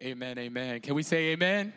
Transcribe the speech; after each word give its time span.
Amen, 0.00 0.38
amen. 0.38 0.80
Can 0.80 0.94
we 0.94 1.02
say 1.02 1.30
amen? 1.30 1.72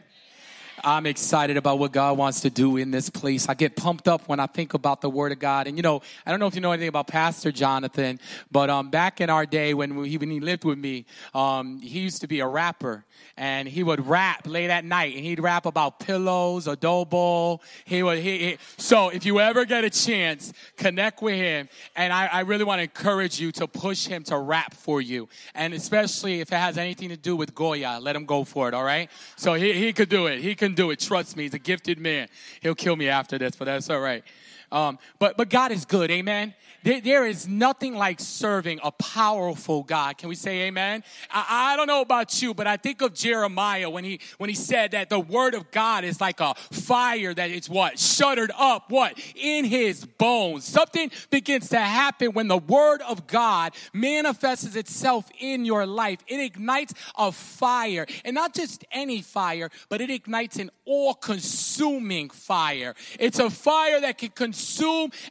I'm 0.84 1.06
excited 1.06 1.58
about 1.58 1.80
what 1.80 1.92
God 1.92 2.18
wants 2.18 2.42
to 2.42 2.50
do 2.50 2.78
in 2.78 2.92
this 2.92 3.10
place. 3.10 3.48
I 3.48 3.54
get 3.54 3.76
pumped 3.76 4.08
up 4.08 4.28
when 4.28 4.40
I 4.40 4.48
think 4.48 4.74
about 4.74 5.02
the 5.02 5.10
Word 5.10 5.32
of 5.32 5.40
God. 5.40 5.68
And 5.68 5.78
you 5.78 5.84
know, 5.84 6.02
I 6.26 6.32
don't 6.32 6.40
know 6.40 6.48
if 6.48 6.56
you 6.56 6.62
know 6.62 6.72
anything 6.72 6.90
about 6.90 7.08
Pastor 7.08 7.52
Jonathan, 7.52 8.20
but 8.52 8.70
um, 8.70 8.90
back 8.90 9.22
in 9.22 9.30
our 9.30 9.46
day 9.46 9.74
when 9.74 10.04
he, 10.04 10.18
when 10.18 10.32
he 10.32 10.40
lived 10.40 10.64
with 10.64 10.78
me, 10.78 11.06
um, 11.34 11.80
he 11.80 12.00
used 12.00 12.22
to 12.22 12.28
be 12.28 12.40
a 12.40 12.48
rapper, 12.48 13.06
and 13.38 13.68
he 13.68 13.84
would 13.84 14.08
rap 14.08 14.48
late 14.48 14.70
at 14.70 14.84
night, 14.84 15.16
and 15.16 15.24
he'd 15.24 15.40
rap 15.40 15.66
about 15.66 16.00
pillows, 16.00 16.68
adobo. 16.68 17.62
He 17.86 18.02
would. 18.04 18.20
He, 18.20 18.38
he, 18.40 18.58
so 18.78 19.10
if 19.10 19.26
you 19.26 19.40
ever 19.40 19.66
get 19.66 19.84
a 19.84 19.90
chance, 19.90 20.54
connect 20.78 21.22
with 21.22 21.36
him, 21.36 21.70
and 21.96 22.12
I, 22.12 22.28
I 22.28 22.40
really 22.42 22.64
want 22.64 22.80
to 22.80 22.84
encourage 22.84 23.40
you 23.40 23.52
to 23.54 23.68
push 23.68 24.08
him 24.08 24.24
to 24.24 24.38
rap 24.38 24.74
for 24.74 25.02
you, 25.02 25.30
and 25.54 25.74
especially 25.74 26.42
if 26.42 26.52
it 26.52 26.58
has 26.58 26.78
anything 26.78 27.10
to 27.10 27.18
do 27.18 27.36
with 27.36 27.54
Goya, 27.54 28.00
let 28.02 28.16
him 28.16 28.26
go 28.26 28.44
for 28.44 28.68
it. 28.68 28.74
All 28.74 28.84
right. 28.84 29.10
So 29.36 29.54
he 29.54 29.74
he 29.74 29.94
could 29.94 30.10
do 30.10 30.26
it. 30.28 30.42
He 30.42 30.56
can 30.56 30.71
do 30.76 30.92
it. 30.92 31.00
Trust 31.00 31.38
me, 31.38 31.44
he's 31.44 31.54
a 31.54 31.60
gifted 31.60 32.00
man. 32.00 32.28
He'll 32.62 32.76
kill 32.76 32.96
me 32.96 33.10
after 33.10 33.38
this, 33.38 33.56
but 33.56 33.66
that's 33.66 33.90
all 33.90 34.00
right. 34.00 34.24
Um, 34.72 35.00
but 35.20 35.38
but 35.38 35.50
God 35.50 35.72
is 35.72 35.86
good, 35.86 36.10
amen. 36.12 36.54
There, 36.84 37.00
there 37.00 37.28
is 37.28 37.48
nothing 37.48 37.96
like 37.96 38.20
serving 38.20 38.80
a 38.84 38.92
powerful 38.92 39.84
God. 39.84 40.18
Can 40.18 40.30
we 40.30 40.36
say 40.36 40.62
amen? 40.62 41.04
I, 41.30 41.74
I 41.74 41.76
don't 41.76 41.86
know 41.86 42.02
about 42.02 42.42
you, 42.42 42.56
but 42.56 42.66
I 42.66 42.78
think 42.78 43.02
of 43.02 43.14
Jeremiah 43.14 43.90
when 43.90 44.04
he 44.04 44.20
when 44.38 44.50
he 44.50 44.56
said 44.56 44.92
that 44.92 45.10
the 45.10 45.20
word 45.20 45.54
of 45.54 45.70
God 45.72 46.04
is 46.04 46.20
like 46.20 46.40
a 46.40 46.56
fire 46.72 47.34
that 47.34 47.52
is 47.52 47.70
what 47.70 48.00
shuttered 48.00 48.52
up 48.58 48.90
what 48.90 49.20
in 49.36 49.66
his 49.66 50.06
bones. 50.06 50.64
Something 50.64 51.12
begins 51.30 51.70
to 51.70 51.80
happen 51.80 52.32
when 52.32 52.48
the 52.48 52.58
word 52.58 53.02
of 53.02 53.28
God 53.28 53.74
manifests 53.94 54.76
itself 54.76 55.30
in 55.40 55.66
your 55.66 55.86
life. 55.86 56.20
It 56.28 56.40
ignites 56.40 56.94
a 57.18 57.32
fire, 57.32 58.08
and 58.26 58.34
not 58.34 58.56
just 58.56 58.86
any 58.92 59.22
fire, 59.22 59.70
but 59.90 60.02
it 60.02 60.10
ignites 60.10 60.58
an 60.58 60.72
all-consuming 60.86 62.30
fire. 62.30 62.96
It's 63.20 63.40
a 63.40 63.50
fire 63.50 64.02
that 64.02 64.18
can 64.18 64.30
consume 64.30 64.61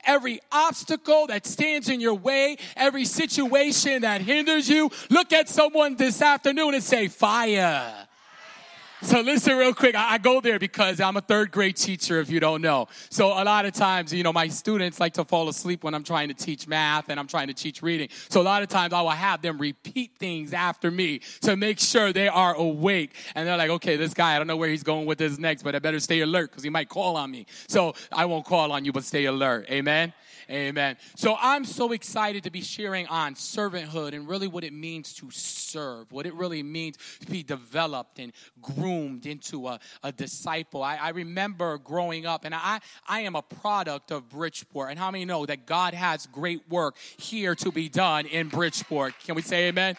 every 0.04 0.40
obstacle 0.52 1.26
that 1.28 1.46
stands 1.46 1.88
in 1.88 2.00
your 2.00 2.14
way, 2.14 2.56
every 2.76 3.04
situation 3.04 4.02
that 4.02 4.20
hinders 4.20 4.68
you. 4.68 4.90
Look 5.08 5.32
at 5.32 5.48
someone 5.48 5.96
this 5.96 6.20
afternoon 6.20 6.74
and 6.74 6.82
say, 6.82 7.08
fire. 7.08 8.08
So 9.02 9.22
listen 9.22 9.56
real 9.56 9.72
quick. 9.72 9.94
I, 9.94 10.18
go 10.18 10.42
there 10.42 10.58
because 10.58 11.00
I'm 11.00 11.16
a 11.16 11.22
third 11.22 11.52
grade 11.52 11.76
teacher, 11.76 12.20
if 12.20 12.28
you 12.28 12.38
don't 12.38 12.60
know. 12.60 12.88
So 13.08 13.28
a 13.28 13.44
lot 13.44 13.64
of 13.64 13.72
times, 13.72 14.12
you 14.12 14.22
know, 14.22 14.32
my 14.32 14.48
students 14.48 15.00
like 15.00 15.14
to 15.14 15.24
fall 15.24 15.48
asleep 15.48 15.82
when 15.84 15.94
I'm 15.94 16.04
trying 16.04 16.28
to 16.28 16.34
teach 16.34 16.68
math 16.68 17.08
and 17.08 17.18
I'm 17.18 17.26
trying 17.26 17.46
to 17.46 17.54
teach 17.54 17.82
reading. 17.82 18.10
So 18.28 18.42
a 18.42 18.44
lot 18.44 18.62
of 18.62 18.68
times 18.68 18.92
I 18.92 19.00
will 19.00 19.08
have 19.10 19.40
them 19.40 19.56
repeat 19.56 20.12
things 20.18 20.52
after 20.52 20.90
me 20.90 21.20
to 21.40 21.56
make 21.56 21.80
sure 21.80 22.12
they 22.12 22.28
are 22.28 22.54
awake. 22.54 23.14
And 23.34 23.48
they're 23.48 23.56
like, 23.56 23.70
okay, 23.70 23.96
this 23.96 24.12
guy, 24.12 24.34
I 24.34 24.38
don't 24.38 24.46
know 24.46 24.58
where 24.58 24.68
he's 24.68 24.82
going 24.82 25.06
with 25.06 25.16
this 25.16 25.38
next, 25.38 25.62
but 25.62 25.74
I 25.74 25.78
better 25.78 26.00
stay 26.00 26.20
alert 26.20 26.50
because 26.50 26.62
he 26.62 26.70
might 26.70 26.90
call 26.90 27.16
on 27.16 27.30
me. 27.30 27.46
So 27.68 27.94
I 28.12 28.26
won't 28.26 28.44
call 28.44 28.70
on 28.70 28.84
you, 28.84 28.92
but 28.92 29.04
stay 29.04 29.24
alert. 29.24 29.66
Amen. 29.70 30.12
Amen. 30.50 30.96
So 31.14 31.36
I'm 31.40 31.64
so 31.64 31.92
excited 31.92 32.42
to 32.42 32.50
be 32.50 32.60
sharing 32.60 33.06
on 33.06 33.34
servanthood 33.34 34.14
and 34.14 34.28
really 34.28 34.48
what 34.48 34.64
it 34.64 34.72
means 34.72 35.14
to 35.14 35.30
serve, 35.30 36.10
what 36.10 36.26
it 36.26 36.34
really 36.34 36.64
means 36.64 36.96
to 37.20 37.26
be 37.26 37.44
developed 37.44 38.18
and 38.18 38.32
groomed 38.60 39.26
into 39.26 39.68
a, 39.68 39.78
a 40.02 40.10
disciple. 40.10 40.82
I, 40.82 40.96
I 40.96 41.10
remember 41.10 41.78
growing 41.78 42.26
up, 42.26 42.44
and 42.44 42.52
I, 42.52 42.80
I 43.06 43.20
am 43.20 43.36
a 43.36 43.42
product 43.42 44.10
of 44.10 44.28
Bridgeport. 44.28 44.90
And 44.90 44.98
how 44.98 45.12
many 45.12 45.24
know 45.24 45.46
that 45.46 45.66
God 45.66 45.94
has 45.94 46.26
great 46.26 46.68
work 46.68 46.96
here 47.16 47.54
to 47.54 47.70
be 47.70 47.88
done 47.88 48.26
in 48.26 48.48
Bridgeport? 48.48 49.14
Can 49.20 49.36
we 49.36 49.42
say 49.42 49.68
amen? 49.68 49.96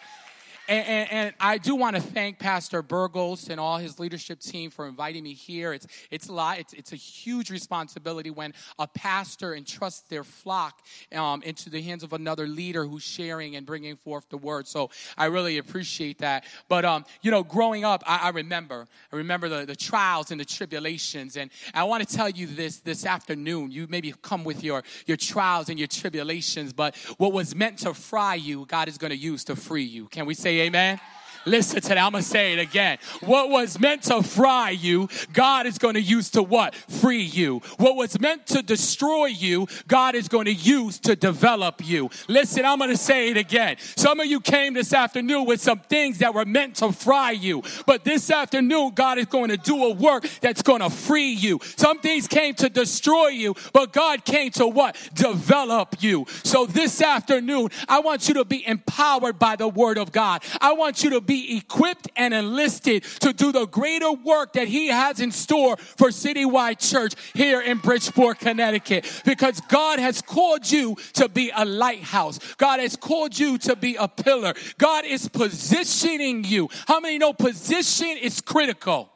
And, 0.72 0.88
and, 0.88 1.12
and, 1.12 1.34
I 1.38 1.58
do 1.58 1.74
want 1.74 1.96
to 1.96 2.02
thank 2.02 2.38
Pastor 2.38 2.80
Burgos 2.80 3.50
and 3.50 3.60
all 3.60 3.76
his 3.76 3.98
leadership 3.98 4.40
team 4.40 4.70
for 4.70 4.88
inviting 4.88 5.22
me 5.22 5.34
here. 5.34 5.74
It's, 5.74 5.86
it's 6.10 6.28
a 6.28 6.32
lot. 6.32 6.60
It's, 6.60 6.72
it's 6.72 6.92
a 6.92 6.96
huge 6.96 7.50
responsibility 7.50 8.30
when 8.30 8.54
a 8.78 8.86
pastor 8.86 9.54
entrusts 9.54 10.08
their 10.08 10.24
flock 10.24 10.80
um, 11.14 11.42
into 11.42 11.68
the 11.68 11.82
hands 11.82 12.02
of 12.02 12.14
another 12.14 12.46
leader 12.46 12.86
who's 12.86 13.02
sharing 13.02 13.54
and 13.54 13.66
bringing 13.66 13.96
forth 13.96 14.30
the 14.30 14.38
word. 14.38 14.66
So 14.66 14.88
I 15.18 15.26
really 15.26 15.58
appreciate 15.58 16.20
that. 16.20 16.44
But, 16.70 16.86
um, 16.86 17.04
you 17.20 17.30
know, 17.30 17.42
growing 17.42 17.84
up, 17.84 18.02
I, 18.06 18.20
I 18.22 18.28
remember, 18.30 18.86
I 19.12 19.16
remember 19.16 19.50
the, 19.50 19.66
the 19.66 19.76
trials 19.76 20.30
and 20.30 20.40
the 20.40 20.46
tribulations. 20.46 21.36
And 21.36 21.50
I 21.74 21.84
want 21.84 22.08
to 22.08 22.16
tell 22.16 22.30
you 22.30 22.46
this 22.46 22.78
this 22.78 23.04
afternoon. 23.04 23.72
You 23.72 23.88
maybe 23.90 24.14
come 24.22 24.42
with 24.42 24.64
your, 24.64 24.84
your 25.04 25.18
trials 25.18 25.68
and 25.68 25.78
your 25.78 25.88
tribulations, 25.88 26.72
but 26.72 26.96
what 27.18 27.34
was 27.34 27.54
meant 27.54 27.80
to 27.80 27.92
fry 27.92 28.36
you, 28.36 28.64
God 28.64 28.88
is 28.88 28.96
going 28.96 29.10
to 29.10 29.18
use 29.18 29.44
to 29.44 29.54
free 29.54 29.84
you. 29.84 30.06
Can 30.06 30.24
we 30.24 30.32
say 30.32 30.61
amen? 30.62 31.00
Listen 31.46 31.80
to 31.80 31.88
that. 31.88 31.98
I'm 31.98 32.12
going 32.12 32.22
to 32.22 32.28
say 32.28 32.52
it 32.52 32.58
again. 32.58 32.98
What 33.20 33.50
was 33.50 33.78
meant 33.80 34.02
to 34.04 34.22
fry 34.22 34.70
you, 34.70 35.08
God 35.32 35.66
is 35.66 35.78
going 35.78 35.94
to 35.94 36.00
use 36.00 36.30
to 36.30 36.42
what? 36.42 36.74
Free 36.74 37.22
you. 37.22 37.60
What 37.78 37.96
was 37.96 38.20
meant 38.20 38.46
to 38.48 38.62
destroy 38.62 39.26
you, 39.26 39.66
God 39.88 40.14
is 40.14 40.28
going 40.28 40.46
to 40.46 40.52
use 40.52 40.98
to 41.00 41.16
develop 41.16 41.84
you. 41.84 42.10
Listen, 42.28 42.64
I'm 42.64 42.78
going 42.78 42.90
to 42.90 42.96
say 42.96 43.30
it 43.30 43.36
again. 43.36 43.76
Some 43.96 44.20
of 44.20 44.26
you 44.26 44.40
came 44.40 44.74
this 44.74 44.92
afternoon 44.92 45.46
with 45.46 45.60
some 45.60 45.80
things 45.80 46.18
that 46.18 46.34
were 46.34 46.44
meant 46.44 46.76
to 46.76 46.92
fry 46.92 47.32
you, 47.32 47.62
but 47.86 48.04
this 48.04 48.30
afternoon, 48.30 48.92
God 48.94 49.18
is 49.18 49.26
going 49.26 49.50
to 49.50 49.56
do 49.56 49.84
a 49.84 49.92
work 49.92 50.26
that's 50.40 50.62
going 50.62 50.80
to 50.80 50.90
free 50.90 51.32
you. 51.32 51.60
Some 51.76 51.98
things 51.98 52.28
came 52.28 52.54
to 52.56 52.68
destroy 52.68 53.28
you, 53.28 53.54
but 53.72 53.92
God 53.92 54.24
came 54.24 54.50
to 54.52 54.66
what? 54.66 54.96
Develop 55.14 56.02
you. 56.02 56.26
So 56.44 56.66
this 56.66 57.02
afternoon, 57.02 57.70
I 57.88 58.00
want 58.00 58.28
you 58.28 58.34
to 58.34 58.44
be 58.44 58.66
empowered 58.66 59.38
by 59.38 59.56
the 59.56 59.68
word 59.68 59.98
of 59.98 60.12
God. 60.12 60.42
I 60.60 60.72
want 60.72 61.02
you 61.02 61.10
to 61.10 61.20
be 61.20 61.31
be 61.32 61.56
equipped 61.56 62.08
and 62.14 62.34
enlisted 62.34 63.02
to 63.20 63.32
do 63.32 63.52
the 63.52 63.66
greater 63.66 64.12
work 64.12 64.52
that 64.52 64.68
He 64.68 64.88
has 64.88 65.18
in 65.18 65.32
store 65.32 65.78
for 65.78 66.08
Citywide 66.08 66.78
Church 66.78 67.14
here 67.32 67.62
in 67.62 67.78
Bridgeport, 67.78 68.38
Connecticut. 68.38 69.22
Because 69.24 69.60
God 69.62 69.98
has 69.98 70.20
called 70.20 70.70
you 70.70 70.96
to 71.14 71.30
be 71.30 71.50
a 71.56 71.64
lighthouse. 71.64 72.38
God 72.56 72.80
has 72.80 72.96
called 72.96 73.38
you 73.38 73.56
to 73.58 73.76
be 73.76 73.96
a 73.96 74.08
pillar. 74.08 74.52
God 74.76 75.06
is 75.06 75.26
positioning 75.28 76.44
you. 76.44 76.68
How 76.86 77.00
many 77.00 77.16
know 77.16 77.32
position 77.32 78.18
is 78.20 78.42
critical? 78.42 79.10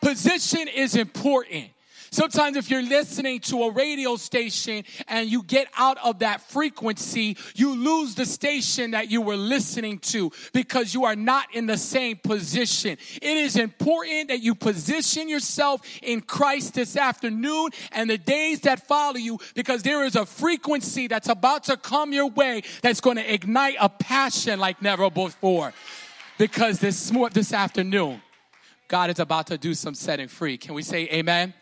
Position 0.00 0.68
is 0.68 0.94
important. 0.94 1.70
Sometimes, 2.10 2.56
if 2.56 2.70
you're 2.70 2.82
listening 2.82 3.40
to 3.40 3.64
a 3.64 3.72
radio 3.72 4.16
station 4.16 4.84
and 5.06 5.28
you 5.28 5.42
get 5.42 5.68
out 5.76 5.98
of 6.02 6.20
that 6.20 6.40
frequency, 6.40 7.36
you 7.54 7.74
lose 7.74 8.14
the 8.14 8.24
station 8.24 8.92
that 8.92 9.10
you 9.10 9.20
were 9.20 9.36
listening 9.36 9.98
to 9.98 10.32
because 10.52 10.94
you 10.94 11.04
are 11.04 11.16
not 11.16 11.54
in 11.54 11.66
the 11.66 11.76
same 11.76 12.16
position. 12.16 12.92
It 12.92 13.36
is 13.36 13.56
important 13.56 14.28
that 14.28 14.40
you 14.40 14.54
position 14.54 15.28
yourself 15.28 15.82
in 16.02 16.22
Christ 16.22 16.74
this 16.74 16.96
afternoon 16.96 17.70
and 17.92 18.08
the 18.08 18.18
days 18.18 18.60
that 18.60 18.86
follow 18.86 19.16
you 19.16 19.38
because 19.54 19.82
there 19.82 20.04
is 20.04 20.16
a 20.16 20.24
frequency 20.24 21.06
that's 21.08 21.28
about 21.28 21.64
to 21.64 21.76
come 21.76 22.12
your 22.12 22.30
way 22.30 22.62
that's 22.82 23.00
going 23.00 23.16
to 23.16 23.32
ignite 23.34 23.76
a 23.80 23.88
passion 23.88 24.58
like 24.58 24.80
never 24.80 25.10
before. 25.10 25.72
Because 26.38 26.78
this, 26.78 27.12
this 27.32 27.52
afternoon, 27.52 28.22
God 28.86 29.10
is 29.10 29.18
about 29.18 29.48
to 29.48 29.58
do 29.58 29.74
some 29.74 29.94
setting 29.94 30.28
free. 30.28 30.56
Can 30.56 30.74
we 30.74 30.82
say 30.82 31.08
amen? 31.12 31.52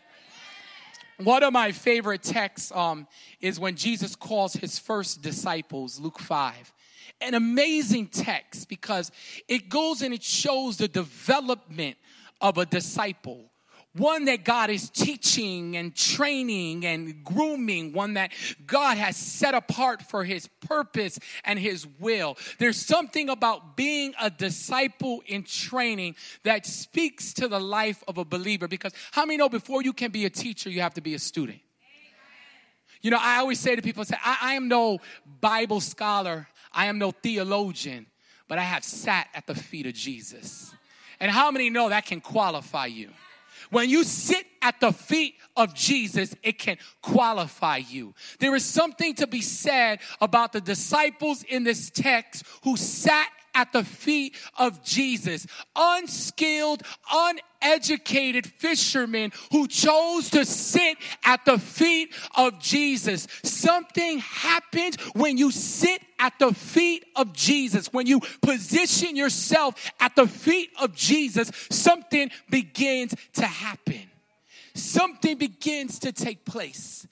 One 1.23 1.41
of 1.41 1.51
my 1.51 1.71
favorite 1.71 2.21
texts 2.21 2.71
um, 2.73 3.07
is 3.41 3.59
when 3.59 3.75
Jesus 3.75 4.15
calls 4.15 4.53
his 4.53 4.77
first 4.77 5.21
disciples, 5.21 5.99
Luke 5.99 6.19
5. 6.19 6.73
An 7.21 7.33
amazing 7.33 8.07
text 8.07 8.69
because 8.69 9.11
it 9.47 9.69
goes 9.69 10.03
and 10.03 10.13
it 10.13 10.21
shows 10.21 10.77
the 10.77 10.87
development 10.87 11.97
of 12.39 12.59
a 12.59 12.65
disciple 12.65 13.51
one 13.97 14.25
that 14.25 14.43
God 14.43 14.69
is 14.69 14.89
teaching 14.89 15.75
and 15.75 15.95
training 15.95 16.85
and 16.85 17.23
grooming, 17.23 17.93
one 17.93 18.13
that 18.13 18.31
God 18.65 18.97
has 18.97 19.17
set 19.17 19.53
apart 19.53 20.01
for 20.01 20.23
his 20.23 20.47
purpose 20.61 21.19
and 21.43 21.59
his 21.59 21.87
will. 21.99 22.37
There's 22.59 22.77
something 22.77 23.29
about 23.29 23.75
being 23.75 24.13
a 24.21 24.29
disciple 24.29 25.21
in 25.25 25.43
training 25.43 26.15
that 26.43 26.65
speaks 26.65 27.33
to 27.35 27.47
the 27.47 27.59
life 27.59 28.03
of 28.07 28.17
a 28.17 28.25
believer 28.25 28.67
because 28.67 28.93
how 29.11 29.25
many 29.25 29.37
know 29.37 29.49
before 29.49 29.81
you 29.81 29.93
can 29.93 30.11
be 30.11 30.25
a 30.25 30.29
teacher, 30.29 30.69
you 30.69 30.81
have 30.81 30.93
to 30.95 31.01
be 31.01 31.13
a 31.13 31.19
student? 31.19 31.59
You 33.01 33.11
know, 33.11 33.19
I 33.21 33.37
always 33.37 33.59
say 33.59 33.75
to 33.75 33.81
people, 33.81 34.03
say, 34.05 34.17
I, 34.23 34.37
I 34.41 34.53
am 34.55 34.67
no 34.67 34.99
Bible 35.39 35.81
scholar, 35.81 36.47
I 36.73 36.87
am 36.87 36.97
no 36.97 37.11
theologian, 37.11 38.07
but 38.47 38.57
I 38.57 38.63
have 38.63 38.83
sat 38.83 39.27
at 39.33 39.45
the 39.45 39.55
feet 39.55 39.85
of 39.85 39.93
Jesus. 39.93 40.73
And 41.19 41.31
how 41.31 41.51
many 41.51 41.69
know 41.69 41.89
that 41.89 42.05
can 42.05 42.21
qualify 42.21 42.87
you? 42.87 43.11
When 43.69 43.89
you 43.89 44.03
sit 44.03 44.45
at 44.61 44.79
the 44.79 44.91
feet 44.91 45.35
of 45.55 45.73
Jesus, 45.73 46.35
it 46.43 46.59
can 46.59 46.77
qualify 47.01 47.77
you. 47.77 48.13
There 48.39 48.55
is 48.55 48.65
something 48.65 49.15
to 49.15 49.27
be 49.27 49.41
said 49.41 49.99
about 50.21 50.53
the 50.53 50.61
disciples 50.61 51.43
in 51.43 51.63
this 51.63 51.89
text 51.89 52.43
who 52.63 52.77
sat 52.77 53.27
at 53.57 53.73
the 53.73 53.83
feet 53.83 54.35
of 54.57 54.83
Jesus. 54.83 55.47
Unskilled, 55.75 56.83
uneducated 57.11 58.45
fishermen 58.45 59.31
who 59.51 59.67
chose 59.67 60.29
to 60.29 60.45
sit 60.45 60.97
at 61.25 61.43
the 61.43 61.57
feet 61.57 62.13
of 62.35 62.59
Jesus. 62.59 63.27
Something 63.43 64.19
happens 64.19 64.97
when 65.15 65.37
you 65.37 65.49
sit 65.49 66.01
at 66.19 66.37
the 66.37 66.53
feet 66.53 67.03
of 67.15 67.33
Jesus. 67.33 67.91
When 67.91 68.05
you 68.05 68.21
position 68.41 69.15
yourself 69.15 69.91
at 69.99 70.15
the 70.15 70.27
feet 70.27 70.69
of 70.79 70.95
Jesus, 70.95 71.51
something 71.71 72.29
begins 72.49 73.15
to 73.33 73.45
happen. 73.45 74.11
Something 74.75 75.39
begins 75.39 75.97
to 75.99 76.11
take 76.11 76.45
place 76.45 77.07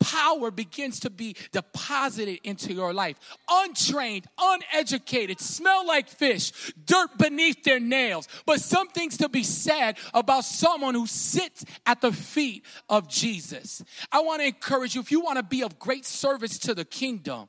power 0.00 0.50
begins 0.50 1.00
to 1.00 1.10
be 1.10 1.36
deposited 1.52 2.40
into 2.44 2.72
your 2.72 2.92
life. 2.92 3.16
Untrained, 3.50 4.26
uneducated, 4.40 5.40
smell 5.40 5.86
like 5.86 6.08
fish, 6.08 6.72
dirt 6.84 7.16
beneath 7.18 7.62
their 7.64 7.80
nails. 7.80 8.28
But 8.46 8.60
something's 8.60 9.16
to 9.18 9.28
be 9.28 9.42
said 9.42 9.96
about 10.14 10.44
someone 10.44 10.94
who 10.94 11.06
sits 11.06 11.64
at 11.86 12.00
the 12.00 12.12
feet 12.12 12.64
of 12.88 13.08
Jesus. 13.08 13.82
I 14.12 14.20
want 14.20 14.40
to 14.42 14.46
encourage 14.46 14.94
you 14.94 15.00
if 15.00 15.10
you 15.10 15.20
want 15.20 15.36
to 15.36 15.42
be 15.42 15.62
of 15.62 15.78
great 15.78 16.06
service 16.06 16.58
to 16.60 16.74
the 16.74 16.84
kingdom, 16.84 17.48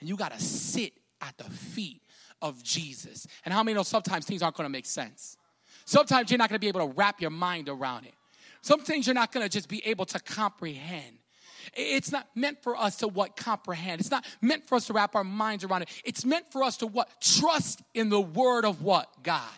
and 0.00 0.08
you 0.08 0.16
got 0.16 0.32
to 0.32 0.40
sit 0.40 0.92
at 1.20 1.36
the 1.38 1.44
feet 1.44 2.02
of 2.42 2.62
Jesus. 2.62 3.26
And 3.44 3.52
how 3.52 3.62
many 3.62 3.74
know 3.74 3.82
sometimes 3.82 4.24
things 4.24 4.42
aren't 4.42 4.56
going 4.56 4.66
to 4.66 4.72
make 4.72 4.86
sense? 4.86 5.36
Sometimes 5.84 6.30
you're 6.30 6.38
not 6.38 6.48
going 6.48 6.56
to 6.56 6.60
be 6.60 6.68
able 6.68 6.86
to 6.86 6.94
wrap 6.94 7.20
your 7.20 7.30
mind 7.30 7.68
around 7.68 8.06
it. 8.06 8.14
Some 8.62 8.80
things 8.80 9.06
you're 9.06 9.14
not 9.14 9.32
going 9.32 9.44
to 9.44 9.50
just 9.50 9.68
be 9.68 9.84
able 9.86 10.04
to 10.06 10.20
comprehend. 10.20 11.19
It's 11.74 12.12
not 12.12 12.28
meant 12.34 12.62
for 12.62 12.76
us 12.76 12.96
to 12.96 13.08
what 13.08 13.36
comprehend. 13.36 14.00
It's 14.00 14.10
not 14.10 14.24
meant 14.40 14.66
for 14.66 14.76
us 14.76 14.86
to 14.86 14.92
wrap 14.92 15.14
our 15.14 15.24
minds 15.24 15.64
around 15.64 15.82
it. 15.82 15.88
It's 16.04 16.24
meant 16.24 16.50
for 16.52 16.62
us 16.62 16.76
to 16.78 16.86
what 16.86 17.08
trust 17.20 17.82
in 17.94 18.08
the 18.08 18.20
word 18.20 18.64
of 18.64 18.82
what 18.82 19.22
God. 19.22 19.48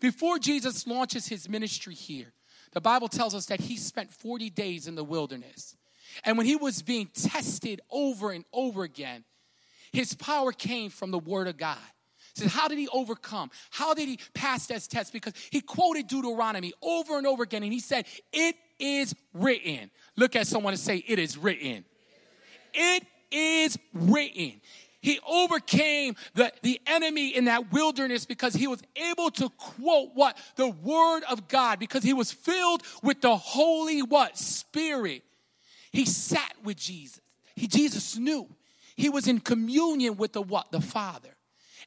Before 0.00 0.38
Jesus 0.38 0.86
launches 0.86 1.26
his 1.26 1.48
ministry 1.48 1.94
here, 1.94 2.32
the 2.72 2.80
Bible 2.80 3.08
tells 3.08 3.34
us 3.34 3.46
that 3.46 3.60
he 3.60 3.76
spent 3.76 4.10
40 4.10 4.50
days 4.50 4.86
in 4.86 4.96
the 4.96 5.04
wilderness. 5.04 5.76
And 6.24 6.36
when 6.36 6.46
he 6.46 6.56
was 6.56 6.82
being 6.82 7.08
tested 7.14 7.80
over 7.90 8.30
and 8.30 8.44
over 8.52 8.82
again, 8.82 9.24
his 9.92 10.14
power 10.14 10.52
came 10.52 10.90
from 10.90 11.10
the 11.10 11.18
word 11.18 11.46
of 11.46 11.56
God. 11.56 11.78
So 12.34 12.48
how 12.48 12.66
did 12.66 12.78
he 12.78 12.88
overcome? 12.88 13.50
How 13.70 13.94
did 13.94 14.08
he 14.08 14.18
pass 14.34 14.66
that 14.66 14.82
test? 14.90 15.12
Because 15.12 15.34
he 15.50 15.60
quoted 15.60 16.08
Deuteronomy 16.08 16.72
over 16.82 17.16
and 17.16 17.26
over 17.26 17.44
again, 17.44 17.62
and 17.62 17.72
he 17.72 17.78
said, 17.78 18.06
It 18.32 18.56
is 18.78 19.14
written. 19.32 19.90
Look 20.16 20.36
at 20.36 20.46
someone 20.46 20.72
and 20.72 20.80
say, 20.80 20.96
It 21.06 21.18
is 21.18 21.36
written. 21.36 21.84
It 22.72 23.04
is 23.30 23.78
written. 23.92 24.60
He 25.04 25.20
overcame 25.28 26.16
the, 26.32 26.50
the 26.62 26.80
enemy 26.86 27.28
in 27.36 27.44
that 27.44 27.70
wilderness 27.70 28.24
because 28.24 28.54
he 28.54 28.66
was 28.66 28.80
able 28.96 29.30
to 29.32 29.50
quote 29.50 30.12
what? 30.14 30.38
The 30.56 30.68
word 30.68 31.24
of 31.28 31.46
God, 31.46 31.78
because 31.78 32.02
he 32.02 32.14
was 32.14 32.32
filled 32.32 32.82
with 33.02 33.20
the 33.20 33.36
Holy 33.36 34.00
what? 34.00 34.38
Spirit. 34.38 35.22
He 35.92 36.06
sat 36.06 36.54
with 36.64 36.78
Jesus. 36.78 37.20
He 37.54 37.66
Jesus 37.66 38.16
knew. 38.16 38.48
He 38.96 39.10
was 39.10 39.28
in 39.28 39.40
communion 39.40 40.16
with 40.16 40.32
the 40.32 40.40
what? 40.40 40.72
The 40.72 40.80
Father. 40.80 41.36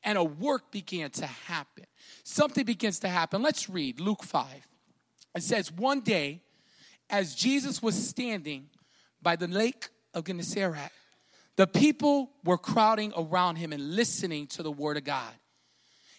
And 0.03 0.17
a 0.17 0.23
work 0.23 0.71
began 0.71 1.09
to 1.11 1.25
happen. 1.25 1.85
Something 2.23 2.65
begins 2.65 2.99
to 2.99 3.09
happen. 3.09 3.41
Let's 3.41 3.67
read 3.67 3.99
Luke 3.99 4.21
5. 4.21 4.45
It 5.35 5.41
says, 5.41 5.71
One 5.71 6.01
day, 6.01 6.43
as 7.09 7.35
Jesus 7.35 7.81
was 7.81 7.95
standing 7.95 8.69
by 9.21 9.35
the 9.35 9.47
lake 9.47 9.89
of 10.13 10.25
Gennesaret, 10.25 10.91
the 11.55 11.67
people 11.67 12.31
were 12.43 12.57
crowding 12.57 13.13
around 13.17 13.55
him 13.55 13.73
and 13.73 13.95
listening 13.95 14.47
to 14.47 14.63
the 14.63 14.71
word 14.71 14.97
of 14.97 15.03
God. 15.03 15.33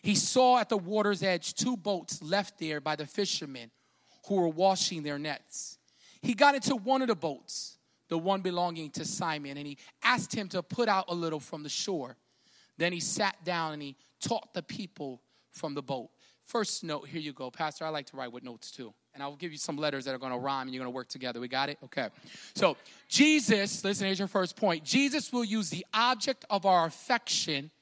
He 0.02 0.14
saw 0.14 0.58
at 0.58 0.69
the 0.69 0.79
water's 0.79 1.23
edge 1.23 1.55
two 1.55 1.76
boats 1.76 2.23
left 2.23 2.58
there 2.58 2.81
by 2.81 2.96
the 2.96 3.06
fishermen 3.06 3.70
who 4.26 4.37
were 4.37 4.49
washing 4.49 5.02
their 5.02 5.19
nets. 5.19 5.79
He 6.23 6.35
got 6.35 6.55
into 6.55 6.76
one 6.76 7.02
of 7.02 7.08
the 7.08 7.14
boats, 7.14 7.79
the 8.08 8.19
one 8.19 8.41
belonging 8.41 8.91
to 8.93 9.05
Simon, 9.05 9.56
and 9.56 9.67
he 9.67 9.79
asked 10.02 10.34
him 10.34 10.49
to 10.49 10.62
put 10.62 10.88
out 10.88 11.06
a 11.08 11.14
little 11.14 11.41
from 11.41 11.62
the 11.62 11.69
shore. 11.69 12.17
Then 12.76 12.93
he 12.93 13.00
sat 13.00 13.44
down 13.44 13.75
and 13.75 13.82
he 13.82 13.96
taught 14.20 14.55
the 14.55 14.62
people 14.62 15.23
from 15.50 15.75
the 15.75 15.82
boat. 15.82 16.11
First 16.49 16.83
note, 16.83 17.06
here 17.06 17.21
you 17.21 17.33
go. 17.33 17.50
Pastor, 17.50 17.85
I 17.85 17.91
like 17.91 18.06
to 18.06 18.17
write 18.17 18.33
with 18.33 18.43
notes 18.43 18.71
too 18.71 18.93
and 19.19 19.23
I'll 19.25 19.37
give 19.37 19.50
you 19.50 19.59
some 19.59 19.77
letters 19.77 20.05
that 20.05 20.15
are 20.15 20.19
going 20.19 20.33
to 20.33 20.39
rhyme 20.39 20.69
and 20.69 20.75
you're 20.75 20.81
going 20.81 20.93
to 20.93 20.95
work 20.95 21.09
together. 21.09 21.41
We 21.41 21.49
got 21.49 21.69
it? 21.69 21.79
Okay. 21.85 22.09
So, 22.55 22.77
Jesus, 23.09 23.83
listen, 23.83 24.06
here's 24.06 24.21
your 24.21 24.29
first 24.29 24.56
point. 24.56 24.85
Jesus 24.85 25.33
will 25.33 25.45
use 25.45 25.71
the 25.71 25.85
object 25.93 26.45
of 26.49 26.65
our 26.65 26.87
affection 26.87 27.73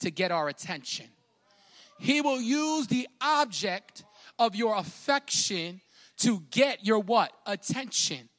to 0.00 0.10
get 0.10 0.32
our 0.32 0.48
attention. 0.48 1.06
He 2.00 2.22
will 2.22 2.40
use 2.40 2.86
the 2.86 3.06
object 3.20 4.04
of 4.38 4.56
your 4.56 4.74
affection 4.76 5.82
to 6.18 6.42
get 6.50 6.84
your 6.84 6.98
what? 6.98 7.32
Attention. 7.44 8.30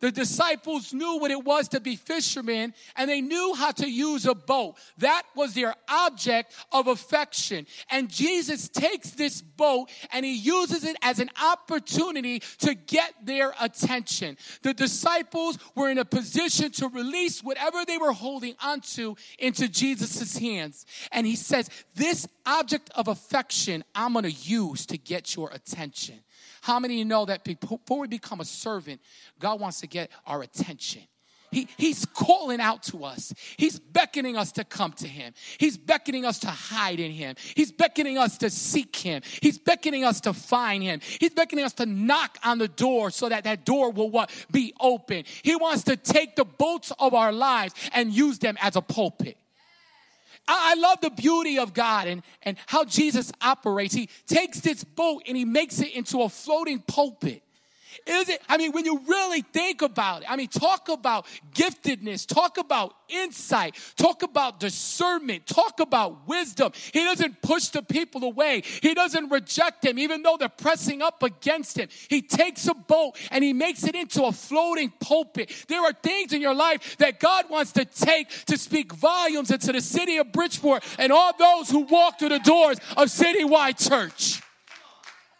The 0.00 0.12
disciples 0.12 0.92
knew 0.92 1.18
what 1.18 1.30
it 1.30 1.42
was 1.42 1.68
to 1.68 1.80
be 1.80 1.96
fishermen 1.96 2.74
and 2.96 3.08
they 3.08 3.20
knew 3.20 3.54
how 3.54 3.70
to 3.72 3.90
use 3.90 4.26
a 4.26 4.34
boat. 4.34 4.76
That 4.98 5.22
was 5.34 5.54
their 5.54 5.74
object 5.88 6.52
of 6.70 6.86
affection. 6.86 7.66
And 7.90 8.10
Jesus 8.10 8.68
takes 8.68 9.10
this 9.10 9.40
boat 9.40 9.90
and 10.12 10.24
he 10.24 10.34
uses 10.34 10.84
it 10.84 10.96
as 11.00 11.18
an 11.18 11.30
opportunity 11.42 12.40
to 12.58 12.74
get 12.74 13.14
their 13.24 13.54
attention. 13.60 14.36
The 14.62 14.74
disciples 14.74 15.58
were 15.74 15.88
in 15.88 15.98
a 15.98 16.04
position 16.04 16.70
to 16.72 16.88
release 16.88 17.42
whatever 17.42 17.84
they 17.86 17.96
were 17.96 18.12
holding 18.12 18.54
onto 18.62 19.14
into 19.38 19.68
Jesus' 19.68 20.36
hands. 20.36 20.84
And 21.10 21.26
he 21.26 21.36
says, 21.36 21.70
This 21.94 22.26
object 22.44 22.90
of 22.94 23.08
affection 23.08 23.82
I'm 23.94 24.12
going 24.12 24.24
to 24.24 24.30
use 24.30 24.84
to 24.86 24.98
get 24.98 25.34
your 25.34 25.50
attention. 25.52 26.20
How 26.66 26.80
many 26.80 26.94
of 26.94 26.98
you 26.98 27.04
know 27.04 27.24
that 27.26 27.44
before 27.44 28.00
we 28.00 28.08
become 28.08 28.40
a 28.40 28.44
servant, 28.44 29.00
God 29.38 29.60
wants 29.60 29.82
to 29.82 29.86
get 29.86 30.10
our 30.26 30.42
attention? 30.42 31.02
He, 31.52 31.68
he's 31.76 32.04
calling 32.06 32.58
out 32.58 32.82
to 32.84 33.04
us. 33.04 33.32
He's 33.56 33.78
beckoning 33.78 34.36
us 34.36 34.50
to 34.50 34.64
come 34.64 34.90
to 34.94 35.06
Him. 35.06 35.32
He's 35.58 35.76
beckoning 35.76 36.24
us 36.24 36.40
to 36.40 36.48
hide 36.48 36.98
in 36.98 37.12
Him. 37.12 37.36
He's 37.54 37.70
beckoning 37.70 38.18
us 38.18 38.38
to 38.38 38.50
seek 38.50 38.96
Him. 38.96 39.22
He's 39.40 39.60
beckoning 39.60 40.02
us 40.02 40.20
to 40.22 40.32
find 40.32 40.82
Him. 40.82 40.98
He's 41.20 41.30
beckoning 41.30 41.64
us 41.64 41.72
to 41.74 41.86
knock 41.86 42.36
on 42.42 42.58
the 42.58 42.66
door 42.66 43.12
so 43.12 43.28
that 43.28 43.44
that 43.44 43.64
door 43.64 43.92
will 43.92 44.10
what? 44.10 44.28
Be 44.50 44.74
open. 44.80 45.22
He 45.44 45.54
wants 45.54 45.84
to 45.84 45.96
take 45.96 46.34
the 46.34 46.44
boats 46.44 46.92
of 46.98 47.14
our 47.14 47.30
lives 47.30 47.74
and 47.92 48.12
use 48.12 48.40
them 48.40 48.56
as 48.60 48.74
a 48.74 48.82
pulpit. 48.82 49.38
I, 50.48 50.74
love 50.74 51.00
the 51.00 51.10
beauty 51.10 51.58
of 51.58 51.74
God 51.74 52.06
and, 52.06 52.22
and 52.42 52.56
how 52.66 52.84
Jesus 52.84 53.32
operates. 53.40 53.94
He 53.94 54.08
takes 54.26 54.60
this 54.60 54.84
boat 54.84 55.22
and 55.26 55.36
he 55.36 55.44
makes 55.44 55.80
it 55.80 55.92
into 55.94 56.22
a 56.22 56.28
floating 56.28 56.80
pulpit. 56.80 57.42
Is 58.06 58.28
it? 58.28 58.42
I 58.48 58.56
mean, 58.56 58.72
when 58.72 58.84
you 58.84 59.00
really 59.06 59.42
think 59.42 59.82
about 59.82 60.22
it, 60.22 60.30
I 60.30 60.36
mean, 60.36 60.48
talk 60.48 60.88
about 60.88 61.26
giftedness, 61.54 62.26
talk 62.26 62.58
about 62.58 62.94
insight, 63.08 63.76
talk 63.96 64.22
about 64.22 64.60
discernment, 64.60 65.46
talk 65.46 65.80
about 65.80 66.26
wisdom. 66.26 66.72
He 66.92 67.04
doesn't 67.04 67.42
push 67.42 67.68
the 67.68 67.82
people 67.82 68.24
away, 68.24 68.62
he 68.82 68.94
doesn't 68.94 69.30
reject 69.30 69.82
them, 69.82 69.98
even 69.98 70.22
though 70.22 70.36
they're 70.36 70.48
pressing 70.48 71.02
up 71.02 71.22
against 71.22 71.78
him. 71.78 71.88
He 72.08 72.22
takes 72.22 72.66
a 72.66 72.74
boat 72.74 73.16
and 73.30 73.42
he 73.42 73.52
makes 73.52 73.84
it 73.84 73.94
into 73.94 74.24
a 74.24 74.32
floating 74.32 74.92
pulpit. 75.00 75.52
There 75.68 75.82
are 75.82 75.92
things 75.92 76.32
in 76.32 76.40
your 76.40 76.54
life 76.54 76.96
that 76.98 77.20
God 77.20 77.48
wants 77.50 77.72
to 77.72 77.84
take 77.84 78.28
to 78.46 78.58
speak 78.58 78.92
volumes 78.92 79.50
into 79.50 79.72
the 79.72 79.80
city 79.80 80.18
of 80.18 80.32
Bridgeport 80.32 80.84
and 80.98 81.12
all 81.12 81.32
those 81.36 81.70
who 81.70 81.80
walk 81.80 82.18
through 82.18 82.30
the 82.30 82.38
doors 82.40 82.78
of 82.96 83.08
Citywide 83.08 83.88
Church. 83.88 84.42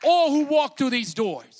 All 0.04 0.30
who 0.30 0.44
walk 0.44 0.78
through 0.78 0.90
these 0.90 1.14
doors. 1.14 1.55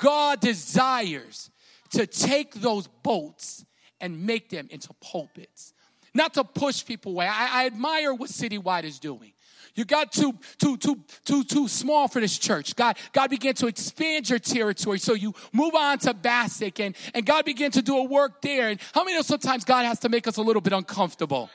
God 0.00 0.40
desires 0.40 1.50
to 1.90 2.06
take 2.06 2.54
those 2.54 2.86
boats 3.02 3.64
and 4.00 4.24
make 4.24 4.48
them 4.48 4.66
into 4.70 4.88
pulpits, 5.00 5.74
not 6.14 6.34
to 6.34 6.44
push 6.44 6.84
people 6.84 7.12
away. 7.12 7.26
I, 7.26 7.62
I 7.62 7.66
admire 7.66 8.14
what 8.14 8.30
Citywide 8.30 8.84
is 8.84 8.98
doing. 8.98 9.32
You 9.74 9.84
got 9.84 10.10
too, 10.10 10.34
too, 10.58 10.76
too, 10.78 11.04
too, 11.24 11.44
too 11.44 11.68
small 11.68 12.08
for 12.08 12.20
this 12.20 12.38
church. 12.38 12.74
God, 12.74 12.96
God 13.12 13.30
began 13.30 13.54
to 13.54 13.66
expand 13.66 14.28
your 14.28 14.38
territory. 14.38 14.98
So 14.98 15.12
you 15.14 15.34
move 15.52 15.74
on 15.74 15.98
to 16.00 16.14
Bassick 16.14 16.80
and, 16.80 16.96
and 17.14 17.24
God 17.24 17.44
began 17.44 17.70
to 17.72 17.82
do 17.82 17.98
a 17.98 18.04
work 18.04 18.42
there. 18.42 18.70
And 18.70 18.80
how 18.94 19.04
many 19.04 19.16
know 19.16 19.22
sometimes 19.22 19.64
God 19.64 19.84
has 19.84 20.00
to 20.00 20.08
make 20.08 20.26
us 20.26 20.38
a 20.38 20.42
little 20.42 20.62
bit 20.62 20.72
uncomfortable? 20.72 21.50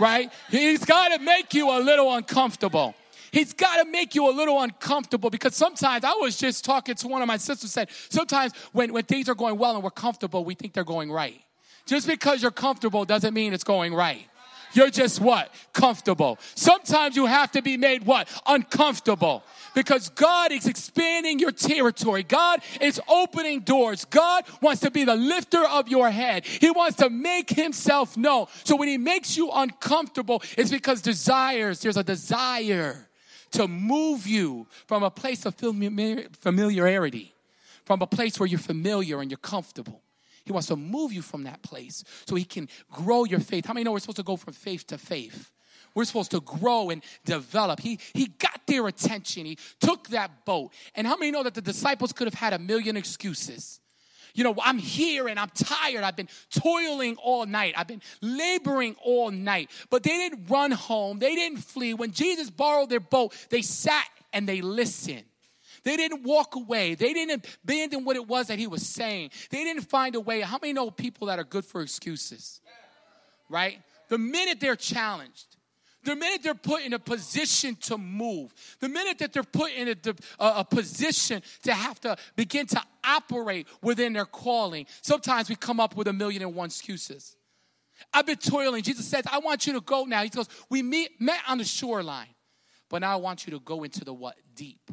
Right? 0.00 0.32
He's 0.50 0.84
got 0.84 1.16
to 1.16 1.22
make 1.22 1.52
you 1.52 1.70
a 1.70 1.78
little 1.78 2.12
uncomfortable. 2.12 2.94
He's 3.32 3.52
got 3.52 3.82
to 3.82 3.90
make 3.90 4.14
you 4.14 4.28
a 4.28 4.32
little 4.32 4.60
uncomfortable 4.60 5.30
because 5.30 5.54
sometimes 5.54 6.04
I 6.04 6.12
was 6.14 6.36
just 6.36 6.64
talking 6.64 6.94
to 6.96 7.08
one 7.08 7.22
of 7.22 7.28
my 7.28 7.36
sisters 7.36 7.72
said, 7.72 7.88
sometimes 8.08 8.52
when, 8.72 8.92
when 8.92 9.04
things 9.04 9.28
are 9.28 9.34
going 9.34 9.58
well 9.58 9.74
and 9.74 9.84
we're 9.84 9.90
comfortable, 9.90 10.44
we 10.44 10.54
think 10.54 10.72
they're 10.72 10.84
going 10.84 11.10
right. 11.10 11.40
Just 11.86 12.06
because 12.06 12.42
you're 12.42 12.50
comfortable 12.50 13.04
doesn't 13.04 13.34
mean 13.34 13.52
it's 13.52 13.64
going 13.64 13.94
right. 13.94 14.26
You're 14.72 14.90
just 14.90 15.20
what? 15.20 15.52
Comfortable. 15.72 16.38
Sometimes 16.54 17.16
you 17.16 17.26
have 17.26 17.50
to 17.52 17.62
be 17.62 17.76
made 17.76 18.04
what? 18.04 18.28
Uncomfortable. 18.46 19.42
because 19.74 20.08
God 20.10 20.52
is 20.52 20.66
expanding 20.66 21.38
your 21.38 21.52
territory. 21.52 22.22
God 22.22 22.60
is 22.80 23.00
opening 23.08 23.60
doors. 23.60 24.04
God 24.04 24.44
wants 24.60 24.80
to 24.82 24.90
be 24.90 25.04
the 25.04 25.14
lifter 25.14 25.64
of 25.64 25.88
your 25.88 26.10
head. 26.10 26.44
He 26.44 26.70
wants 26.70 26.96
to 26.98 27.10
make 27.10 27.50
himself 27.50 28.16
known. 28.16 28.46
So 28.64 28.76
when 28.76 28.88
he 28.88 28.98
makes 28.98 29.36
you 29.36 29.50
uncomfortable, 29.52 30.42
it's 30.56 30.70
because 30.70 31.02
desires, 31.02 31.80
there's 31.80 31.96
a 31.96 32.04
desire 32.04 33.08
to 33.52 33.68
move 33.68 34.26
you 34.26 34.66
from 34.86 35.02
a 35.02 35.10
place 35.10 35.46
of 35.46 35.54
familiarity, 35.54 37.34
from 37.84 38.02
a 38.02 38.06
place 38.06 38.38
where 38.38 38.46
you're 38.46 38.58
familiar 38.58 39.20
and 39.20 39.30
you're 39.30 39.38
comfortable. 39.38 40.02
He 40.44 40.52
wants 40.52 40.68
to 40.68 40.76
move 40.76 41.12
you 41.12 41.22
from 41.22 41.44
that 41.44 41.62
place 41.62 42.02
so 42.26 42.34
he 42.34 42.44
can 42.44 42.68
grow 42.90 43.24
your 43.24 43.40
faith. 43.40 43.66
How 43.66 43.74
many 43.74 43.84
know 43.84 43.92
we're 43.92 44.00
supposed 44.00 44.16
to 44.16 44.22
go 44.22 44.36
from 44.36 44.52
faith 44.52 44.86
to 44.88 44.98
faith? 44.98 45.50
We're 45.94 46.04
supposed 46.04 46.30
to 46.30 46.40
grow 46.40 46.90
and 46.90 47.02
develop. 47.24 47.80
He, 47.80 47.98
he 48.12 48.26
got 48.26 48.60
their 48.66 48.86
attention. 48.86 49.44
He 49.44 49.58
took 49.80 50.08
that 50.08 50.44
boat. 50.44 50.72
And 50.94 51.06
how 51.06 51.16
many 51.16 51.30
know 51.32 51.42
that 51.42 51.54
the 51.54 51.60
disciples 51.60 52.12
could 52.12 52.26
have 52.26 52.34
had 52.34 52.52
a 52.52 52.58
million 52.58 52.96
excuses? 52.96 53.80
You 54.34 54.44
know, 54.44 54.54
I'm 54.62 54.78
here 54.78 55.28
and 55.28 55.38
I'm 55.38 55.50
tired. 55.50 56.02
I've 56.02 56.16
been 56.16 56.28
toiling 56.50 57.16
all 57.16 57.46
night. 57.46 57.74
I've 57.76 57.86
been 57.86 58.02
laboring 58.20 58.96
all 59.02 59.30
night. 59.30 59.70
But 59.90 60.02
they 60.02 60.16
didn't 60.16 60.46
run 60.48 60.70
home. 60.70 61.18
They 61.18 61.34
didn't 61.34 61.58
flee. 61.58 61.94
When 61.94 62.12
Jesus 62.12 62.50
borrowed 62.50 62.90
their 62.90 63.00
boat, 63.00 63.34
they 63.50 63.62
sat 63.62 64.06
and 64.32 64.48
they 64.48 64.60
listened. 64.60 65.24
They 65.82 65.96
didn't 65.96 66.24
walk 66.24 66.56
away. 66.56 66.94
They 66.94 67.12
didn't 67.12 67.46
abandon 67.64 68.04
what 68.04 68.16
it 68.16 68.26
was 68.26 68.48
that 68.48 68.58
he 68.58 68.66
was 68.66 68.86
saying. 68.86 69.30
They 69.50 69.64
didn't 69.64 69.84
find 69.84 70.14
a 70.14 70.20
way. 70.20 70.40
How 70.40 70.58
many 70.60 70.72
know 70.72 70.90
people 70.90 71.28
that 71.28 71.38
are 71.38 71.44
good 71.44 71.64
for 71.64 71.80
excuses? 71.80 72.60
Right? 73.48 73.80
The 74.08 74.18
minute 74.18 74.60
they're 74.60 74.76
challenged, 74.76 75.56
the 76.04 76.16
minute 76.16 76.42
they're 76.42 76.54
put 76.54 76.82
in 76.82 76.92
a 76.92 76.98
position 76.98 77.76
to 77.82 77.98
move, 77.98 78.52
the 78.80 78.88
minute 78.88 79.18
that 79.18 79.32
they're 79.32 79.42
put 79.42 79.72
in 79.72 79.88
a, 79.88 79.96
a, 80.38 80.60
a, 80.60 80.64
position 80.64 81.42
to 81.62 81.74
have 81.74 82.00
to 82.00 82.16
begin 82.36 82.66
to 82.68 82.82
operate 83.04 83.66
within 83.82 84.12
their 84.12 84.24
calling, 84.24 84.86
sometimes 85.02 85.48
we 85.48 85.56
come 85.56 85.80
up 85.80 85.96
with 85.96 86.08
a 86.08 86.12
million 86.12 86.42
and 86.42 86.54
one 86.54 86.66
excuses. 86.66 87.36
I've 88.12 88.26
been 88.26 88.36
toiling. 88.36 88.82
Jesus 88.82 89.06
says, 89.06 89.24
I 89.30 89.38
want 89.38 89.66
you 89.66 89.74
to 89.74 89.80
go 89.80 90.04
now. 90.04 90.22
He 90.22 90.28
goes, 90.28 90.48
We 90.68 90.82
meet, 90.82 91.20
met 91.20 91.40
on 91.48 91.58
the 91.58 91.64
shoreline, 91.64 92.34
but 92.88 93.00
now 93.00 93.12
I 93.12 93.16
want 93.16 93.46
you 93.46 93.52
to 93.52 93.60
go 93.60 93.82
into 93.84 94.04
the 94.04 94.12
what? 94.12 94.36
Deep. 94.54 94.90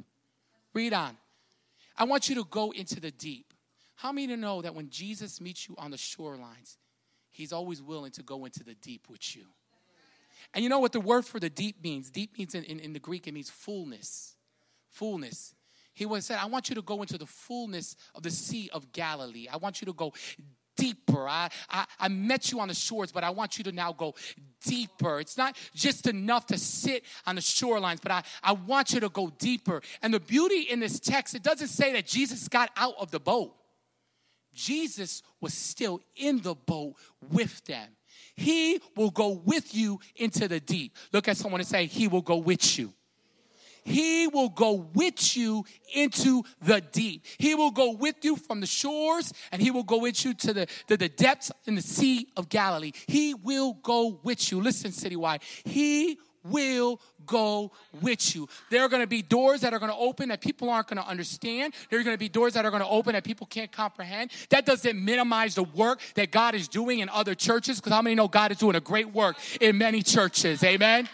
Read 0.74 0.94
on. 0.94 1.18
I 1.98 2.04
want 2.04 2.30
you 2.30 2.36
to 2.36 2.44
go 2.46 2.72
into 2.72 3.00
the 3.00 3.12
deep. 3.12 3.54
How 3.96 4.12
many 4.12 4.28
to 4.28 4.38
know 4.38 4.62
that 4.62 4.76
when 4.76 4.90
Jesus 4.90 5.42
meets 5.42 5.68
you 5.68 5.76
on 5.78 5.90
the 5.90 5.98
shorelines, 5.98 6.78
he's 7.32 7.52
always 7.52 7.82
willing 7.82 8.12
to 8.12 8.24
go 8.24 8.46
into 8.46 8.64
the 8.64 8.76
deep 8.76 9.10
with 9.10 9.36
you? 9.36 9.46
And 10.54 10.64
you 10.64 10.70
know 10.70 10.80
what 10.80 10.92
the 10.92 11.00
word 11.00 11.26
for 11.26 11.40
the 11.40 11.50
deep 11.50 11.84
means? 11.84 12.12
Deep 12.12 12.38
means 12.38 12.54
in, 12.54 12.64
in, 12.64 12.80
in 12.80 12.94
the 12.94 13.00
Greek, 13.00 13.28
it 13.28 13.34
means 13.34 13.50
fullness. 13.50 14.36
Fullness. 14.90 15.56
He 15.98 16.22
said, 16.22 16.38
I 16.40 16.46
want 16.46 16.70
you 16.70 16.76
to 16.76 16.84
go 16.84 17.02
into 17.02 17.18
the 17.18 17.26
fullness 17.26 17.96
of 18.14 18.22
the 18.22 18.30
Sea 18.30 18.70
of 18.72 18.92
Galilee. 18.92 19.48
I 19.52 19.58
want 19.58 19.82
you 19.82 19.86
to 19.88 19.94
go 19.94 20.14
deeper. 20.76 21.28
I, 21.28 21.50
I, 21.72 21.86
I, 22.00 22.08
met 22.08 22.52
you 22.52 22.60
on 22.60 22.68
the 22.68 22.76
shores, 22.76 23.12
but 23.12 23.24
I 23.24 23.32
want 23.32 23.58
you 23.58 23.64
to 23.64 23.72
now 23.72 23.94
go 23.94 24.14
deeper. 24.64 25.20
It's 25.20 25.36
not 25.36 25.58
just 25.74 26.06
enough 26.06 26.46
to 26.48 26.58
sit 26.60 27.04
on 27.26 27.34
the 27.34 27.42
shorelines, 27.42 28.00
but 28.00 28.12
I, 28.12 28.22
I 28.44 28.52
want 28.52 28.94
you 28.94 29.00
to 29.00 29.10
go 29.10 29.34
deeper. 29.40 29.82
And 30.04 30.14
the 30.14 30.20
beauty 30.20 30.62
in 30.62 30.80
this 30.80 31.00
text, 31.00 31.34
it 31.34 31.42
doesn't 31.42 31.70
say 31.70 31.94
that 31.94 32.06
Jesus 32.06 32.48
got 32.48 32.70
out 32.78 32.94
of 33.00 33.10
the 33.10 33.20
boat. 33.20 33.56
Jesus 34.54 35.24
was 35.42 35.56
still 35.56 36.00
in 36.16 36.42
the 36.42 36.54
boat 36.54 36.94
with 37.32 37.66
them. 37.66 37.90
He 38.36 38.80
will 38.96 39.10
go 39.10 39.30
with 39.30 39.74
you 39.74 40.00
into 40.16 40.48
the 40.48 40.60
deep. 40.60 40.96
Look 41.12 41.28
at 41.28 41.38
someone 41.38 41.60
and 41.60 41.68
say, 41.68 41.88
He 41.88 42.08
will 42.08 42.22
go 42.22 42.38
with 42.38 42.78
you. 42.78 42.94
He 43.88 44.28
will 44.28 44.50
go 44.50 44.90
with 44.94 45.38
you 45.38 45.64
into 45.96 46.44
the 46.62 46.82
deep. 46.82 47.24
He 47.38 47.56
will 47.56 47.72
go 47.72 47.94
with 47.94 48.18
you 48.22 48.36
from 48.36 48.60
the 48.60 48.68
shores 48.68 49.32
and 49.50 49.62
he 49.62 49.72
will 49.72 49.84
go 49.84 50.00
with 50.00 50.26
you 50.26 50.34
to 50.34 50.54
the, 50.54 50.68
to 50.88 50.98
the 50.98 51.08
depths 51.08 51.54
in 51.66 51.76
the 51.76 51.82
Sea 51.82 52.28
of 52.36 52.50
Galilee. 52.50 52.92
He 53.08 53.34
will 53.34 53.74
go 53.76 54.20
with 54.24 54.52
you. 54.52 54.60
Listen, 54.60 54.92
Citywide. 54.92 55.42
He 55.64 56.20
will 56.44 57.00
go 57.26 57.72
with 58.02 58.36
you. 58.36 58.50
There 58.70 58.84
are 58.84 58.90
going 58.90 59.04
to 59.04 59.08
be 59.08 59.22
doors 59.22 59.62
that 59.62 59.74
are 59.74 59.80
going 59.80 59.92
to 59.92 59.98
open 59.98 60.30
that 60.30 60.42
people 60.42 60.70
aren't 60.70 60.88
going 60.88 61.02
to 61.02 61.08
understand. 61.08 61.74
There 61.90 61.98
are 61.98 62.04
going 62.04 62.14
to 62.14 62.20
be 62.20 62.30
doors 62.30 62.54
that 62.54 62.66
are 62.66 62.72
going 62.72 62.84
to 62.84 62.90
open 62.90 63.14
that 63.14 63.24
people 63.24 63.48
can't 63.48 63.72
comprehend. 63.72 64.32
That 64.50 64.66
doesn't 64.66 65.02
minimize 65.02 65.56
the 65.56 65.64
work 65.64 66.02
that 66.16 66.32
God 66.32 66.56
is 66.56 66.68
doing 66.68 67.00
in 67.00 67.08
other 67.08 67.36
churches 67.36 67.80
because 67.80 67.94
how 67.94 68.02
many 68.02 68.16
know 68.16 68.28
God 68.28 68.52
is 68.52 68.58
doing 68.58 68.76
a 68.76 68.82
great 68.82 69.14
work 69.14 69.38
in 69.62 69.78
many 69.78 70.02
churches? 70.02 70.62
Amen. 70.62 71.08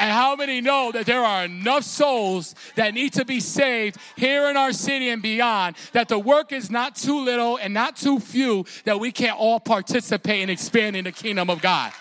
And 0.00 0.10
how 0.10 0.34
many 0.34 0.62
know 0.62 0.90
that 0.92 1.04
there 1.04 1.22
are 1.22 1.44
enough 1.44 1.84
souls 1.84 2.54
that 2.74 2.94
need 2.94 3.12
to 3.12 3.24
be 3.26 3.38
saved 3.38 3.98
here 4.16 4.48
in 4.48 4.56
our 4.56 4.72
city 4.72 5.10
and 5.10 5.20
beyond, 5.20 5.76
that 5.92 6.08
the 6.08 6.18
work 6.18 6.52
is 6.52 6.70
not 6.70 6.96
too 6.96 7.20
little 7.20 7.58
and 7.58 7.74
not 7.74 7.96
too 7.96 8.18
few, 8.18 8.64
that 8.84 8.98
we 8.98 9.12
can't 9.12 9.38
all 9.38 9.60
participate 9.60 10.40
in 10.40 10.48
expanding 10.48 11.04
the 11.04 11.12
kingdom 11.12 11.50
of 11.50 11.60
God? 11.60 11.92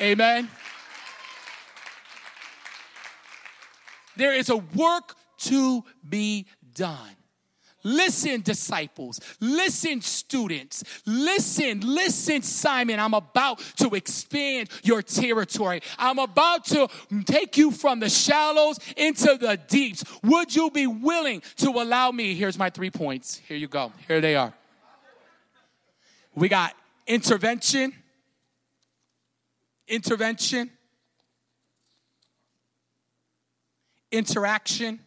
Amen. 0.00 0.48
There 4.16 4.32
is 4.32 4.48
a 4.48 4.56
work 4.56 5.14
to 5.40 5.84
be 6.08 6.46
done. 6.74 7.21
Listen, 7.84 8.40
disciples. 8.42 9.20
Listen, 9.40 10.00
students. 10.00 10.84
Listen, 11.06 11.80
listen, 11.80 12.42
Simon. 12.42 13.00
I'm 13.00 13.14
about 13.14 13.58
to 13.76 13.94
expand 13.94 14.68
your 14.82 15.02
territory. 15.02 15.80
I'm 15.98 16.18
about 16.18 16.64
to 16.66 16.88
take 17.24 17.56
you 17.56 17.70
from 17.70 18.00
the 18.00 18.08
shallows 18.08 18.78
into 18.96 19.36
the 19.38 19.58
deeps. 19.68 20.04
Would 20.22 20.54
you 20.54 20.70
be 20.70 20.86
willing 20.86 21.42
to 21.56 21.70
allow 21.70 22.10
me? 22.10 22.34
Here's 22.34 22.58
my 22.58 22.70
three 22.70 22.90
points. 22.90 23.40
Here 23.48 23.56
you 23.56 23.68
go. 23.68 23.92
Here 24.06 24.20
they 24.20 24.36
are. 24.36 24.52
We 26.34 26.48
got 26.48 26.74
intervention, 27.06 27.92
intervention, 29.86 30.70
interaction, 34.10 35.00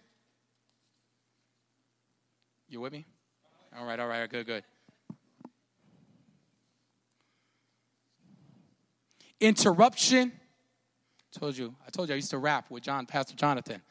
you 2.76 2.82
with 2.82 2.92
me? 2.92 3.06
All 3.78 3.86
right, 3.86 4.00
all 4.00 4.08
right, 4.08 4.30
good, 4.30 4.46
good. 4.46 4.64
Interruption. 9.40 10.34
Told 11.32 11.58
you, 11.58 11.74
I 11.86 11.90
told 11.90 12.10
you 12.10 12.14
I 12.14 12.18
used 12.18 12.32
to 12.32 12.38
rap 12.38 12.70
with 12.70 12.84
John, 12.84 13.06
Pastor 13.06 13.34
Jonathan. 13.36 13.82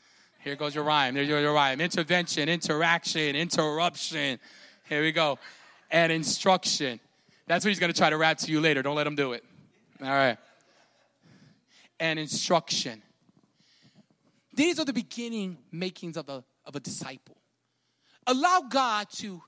Here 0.43 0.55
goes 0.57 0.75
your 0.75 0.85
rhyme. 0.85 1.15
There's 1.15 1.29
your, 1.29 1.41
your 1.41 1.55
rhyme. 1.55 1.81
Intervention, 1.81 2.49
interaction, 2.49 3.35
interruption. 3.35 4.39
Here 4.87 5.03
we 5.03 5.13
go. 5.13 5.39
And 5.91 6.13
instruction. 6.13 7.01
That's 7.47 7.65
what 7.65 7.71
he's 7.71 7.79
going 7.79 7.93
to 7.93 7.99
try 7.99 8.11
to 8.11 8.19
rap 8.19 8.39
to 8.39 8.51
you 8.51 8.61
later. 8.61 8.83
Don't 8.83 8.97
let 8.97 9.07
him 9.07 9.17
do 9.17 9.33
it. 9.33 9.45
All 10.03 10.09
right. 10.09 10.37
And 11.99 12.19
instruction. 12.19 13.03
These 14.53 14.79
are 14.79 14.85
the 14.85 14.93
beginning 14.93 15.57
makings 15.73 16.19
of 16.19 16.29
a, 16.29 16.45
of 16.67 16.77
a 16.77 16.81
disciple. 16.81 17.37
Allow 18.27 18.63
God 18.69 19.11
to 19.17 19.43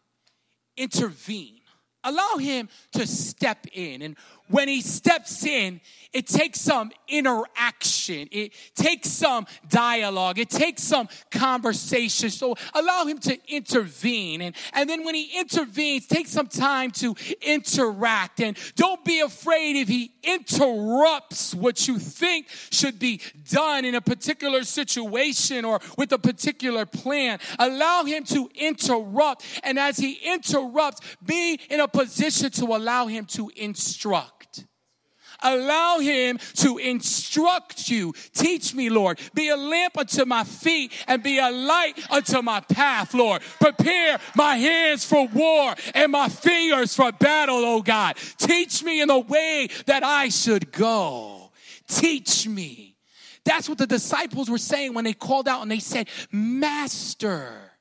intervene. 0.76 1.60
Allow 2.04 2.36
Him 2.38 2.68
to 2.92 3.06
step 3.06 3.66
in. 3.72 4.02
And 4.02 4.16
when 4.48 4.68
he 4.68 4.80
steps 4.80 5.44
in, 5.44 5.80
it 6.12 6.26
takes 6.26 6.60
some 6.62 6.92
interaction. 7.08 8.28
It 8.30 8.52
takes 8.74 9.10
some 9.10 9.46
dialogue. 9.68 10.38
It 10.38 10.48
takes 10.48 10.82
some 10.82 11.08
conversation. 11.30 12.30
So 12.30 12.54
allow 12.74 13.04
him 13.04 13.18
to 13.18 13.38
intervene. 13.54 14.40
And, 14.40 14.56
and 14.72 14.88
then 14.88 15.04
when 15.04 15.14
he 15.14 15.38
intervenes, 15.38 16.06
take 16.06 16.26
some 16.26 16.46
time 16.46 16.90
to 16.92 17.14
interact. 17.42 18.40
And 18.40 18.56
don't 18.76 19.04
be 19.04 19.20
afraid 19.20 19.76
if 19.76 19.88
he 19.88 20.12
interrupts 20.22 21.54
what 21.54 21.86
you 21.86 21.98
think 21.98 22.48
should 22.70 22.98
be 22.98 23.20
done 23.50 23.84
in 23.84 23.94
a 23.94 24.00
particular 24.00 24.64
situation 24.64 25.64
or 25.64 25.80
with 25.98 26.12
a 26.12 26.18
particular 26.18 26.86
plan. 26.86 27.40
Allow 27.58 28.04
him 28.04 28.24
to 28.24 28.48
interrupt. 28.54 29.44
And 29.62 29.78
as 29.78 29.98
he 29.98 30.14
interrupts, 30.24 31.00
be 31.24 31.60
in 31.68 31.80
a 31.80 31.88
position 31.88 32.50
to 32.52 32.64
allow 32.64 33.06
him 33.06 33.26
to 33.26 33.50
instruct. 33.54 34.35
Allow 35.42 35.98
him 35.98 36.38
to 36.56 36.78
instruct 36.78 37.88
you. 37.88 38.12
Teach 38.34 38.74
me, 38.74 38.90
Lord. 38.90 39.18
Be 39.34 39.48
a 39.48 39.56
lamp 39.56 39.98
unto 39.98 40.24
my 40.24 40.44
feet 40.44 40.92
and 41.06 41.22
be 41.22 41.38
a 41.38 41.50
light 41.50 41.94
unto 42.10 42.42
my 42.42 42.60
path, 42.60 43.14
Lord. 43.14 43.42
Prepare 43.60 44.18
my 44.34 44.56
hands 44.56 45.04
for 45.04 45.26
war 45.28 45.74
and 45.94 46.12
my 46.12 46.28
fingers 46.28 46.94
for 46.94 47.12
battle, 47.12 47.64
oh 47.64 47.82
God. 47.82 48.16
Teach 48.38 48.82
me 48.82 49.00
in 49.00 49.08
the 49.08 49.20
way 49.20 49.68
that 49.86 50.02
I 50.02 50.28
should 50.28 50.72
go. 50.72 51.50
Teach 51.88 52.46
me. 52.46 52.96
That's 53.44 53.68
what 53.68 53.78
the 53.78 53.86
disciples 53.86 54.50
were 54.50 54.58
saying 54.58 54.92
when 54.94 55.04
they 55.04 55.12
called 55.12 55.46
out 55.46 55.62
and 55.62 55.70
they 55.70 55.78
said, 55.78 56.08
Master. 56.32 57.72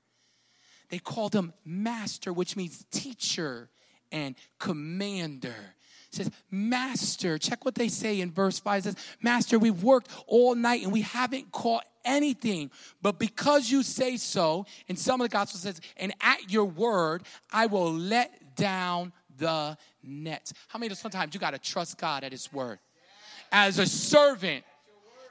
They 0.89 0.99
called 0.99 1.33
him 1.33 1.53
Master, 1.65 2.31
which 2.31 2.55
means 2.55 2.85
teacher 2.91 3.69
and 4.11 4.35
commander 4.59 5.75
says, 6.15 6.31
Master, 6.51 7.37
check 7.37 7.65
what 7.65 7.75
they 7.75 7.87
say 7.87 8.21
in 8.21 8.31
verse 8.31 8.59
5. 8.59 8.79
It 8.79 8.83
says, 8.83 8.95
Master, 9.21 9.59
we've 9.59 9.83
worked 9.83 10.09
all 10.27 10.55
night 10.55 10.83
and 10.83 10.91
we 10.91 11.01
haven't 11.01 11.51
caught 11.51 11.85
anything, 12.03 12.71
but 13.01 13.19
because 13.19 13.69
you 13.69 13.83
say 13.83 14.17
so, 14.17 14.65
and 14.87 14.97
some 14.97 15.19
of 15.21 15.25
the 15.25 15.31
gospel 15.31 15.59
says, 15.59 15.81
and 15.97 16.13
at 16.21 16.51
your 16.51 16.65
word, 16.65 17.23
I 17.51 17.65
will 17.65 17.91
let 17.91 18.55
down 18.55 19.11
the 19.37 19.77
net. 20.03 20.51
How 20.67 20.79
many 20.79 20.93
sometimes 20.95 21.33
you 21.33 21.39
got 21.39 21.51
to 21.51 21.59
trust 21.59 21.97
God 21.97 22.23
at 22.23 22.31
his 22.31 22.51
word? 22.53 22.79
As 23.51 23.79
a 23.79 23.85
servant, 23.85 24.63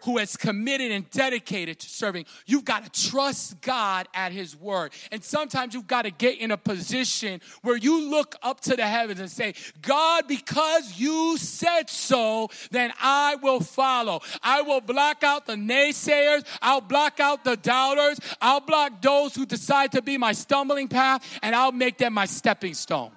who 0.05 0.19
has 0.19 0.37
committed 0.37 0.91
and 0.93 1.11
dedicated 1.11 1.79
to 1.81 1.89
serving. 1.89 2.27
You've 2.47 2.65
got 2.65 2.85
to 2.93 3.11
trust 3.11 3.61
God 3.61 4.07
at 4.15 4.33
His 4.33 4.55
word. 4.57 4.93
And 5.11 5.25
sometimes 5.25 5.75
you've 5.75 5.87
got 5.87 6.03
to 6.03 6.11
get 6.11 6.39
in 6.39 6.51
a 6.51 6.57
position 6.57 7.41
where 7.63 7.77
you 7.77 8.11
look 8.11 8.37
up 8.43 8.61
to 8.63 8.77
the 8.77 8.87
heavens 8.87 9.21
and 9.21 9.31
say, 9.31 9.55
God, 9.83 10.29
because 10.29 10.99
you 11.01 11.39
said 11.39 11.89
so, 11.89 12.51
then 12.71 12.93
I 13.01 13.37
will 13.37 13.61
follow. 13.61 14.21
I 14.43 14.63
will 14.63 14.81
block 14.81 15.23
out 15.23 15.47
the 15.47 15.55
naysayers. 15.55 16.45
I'll 16.61 16.81
block 16.81 17.19
out 17.21 17.45
the 17.45 17.57
doubters. 17.57 18.21
I'll 18.41 18.61
block 18.61 19.01
those 19.01 19.35
who 19.35 19.47
decide 19.47 19.93
to 19.93 20.03
be 20.03 20.19
my 20.19 20.33
stumbling 20.33 20.89
path, 20.89 21.39
and 21.43 21.55
I'll 21.55 21.73
make 21.73 21.99
them 21.99 22.15
my 22.15 22.27
stepping 22.27 22.75
stone. 22.75 23.11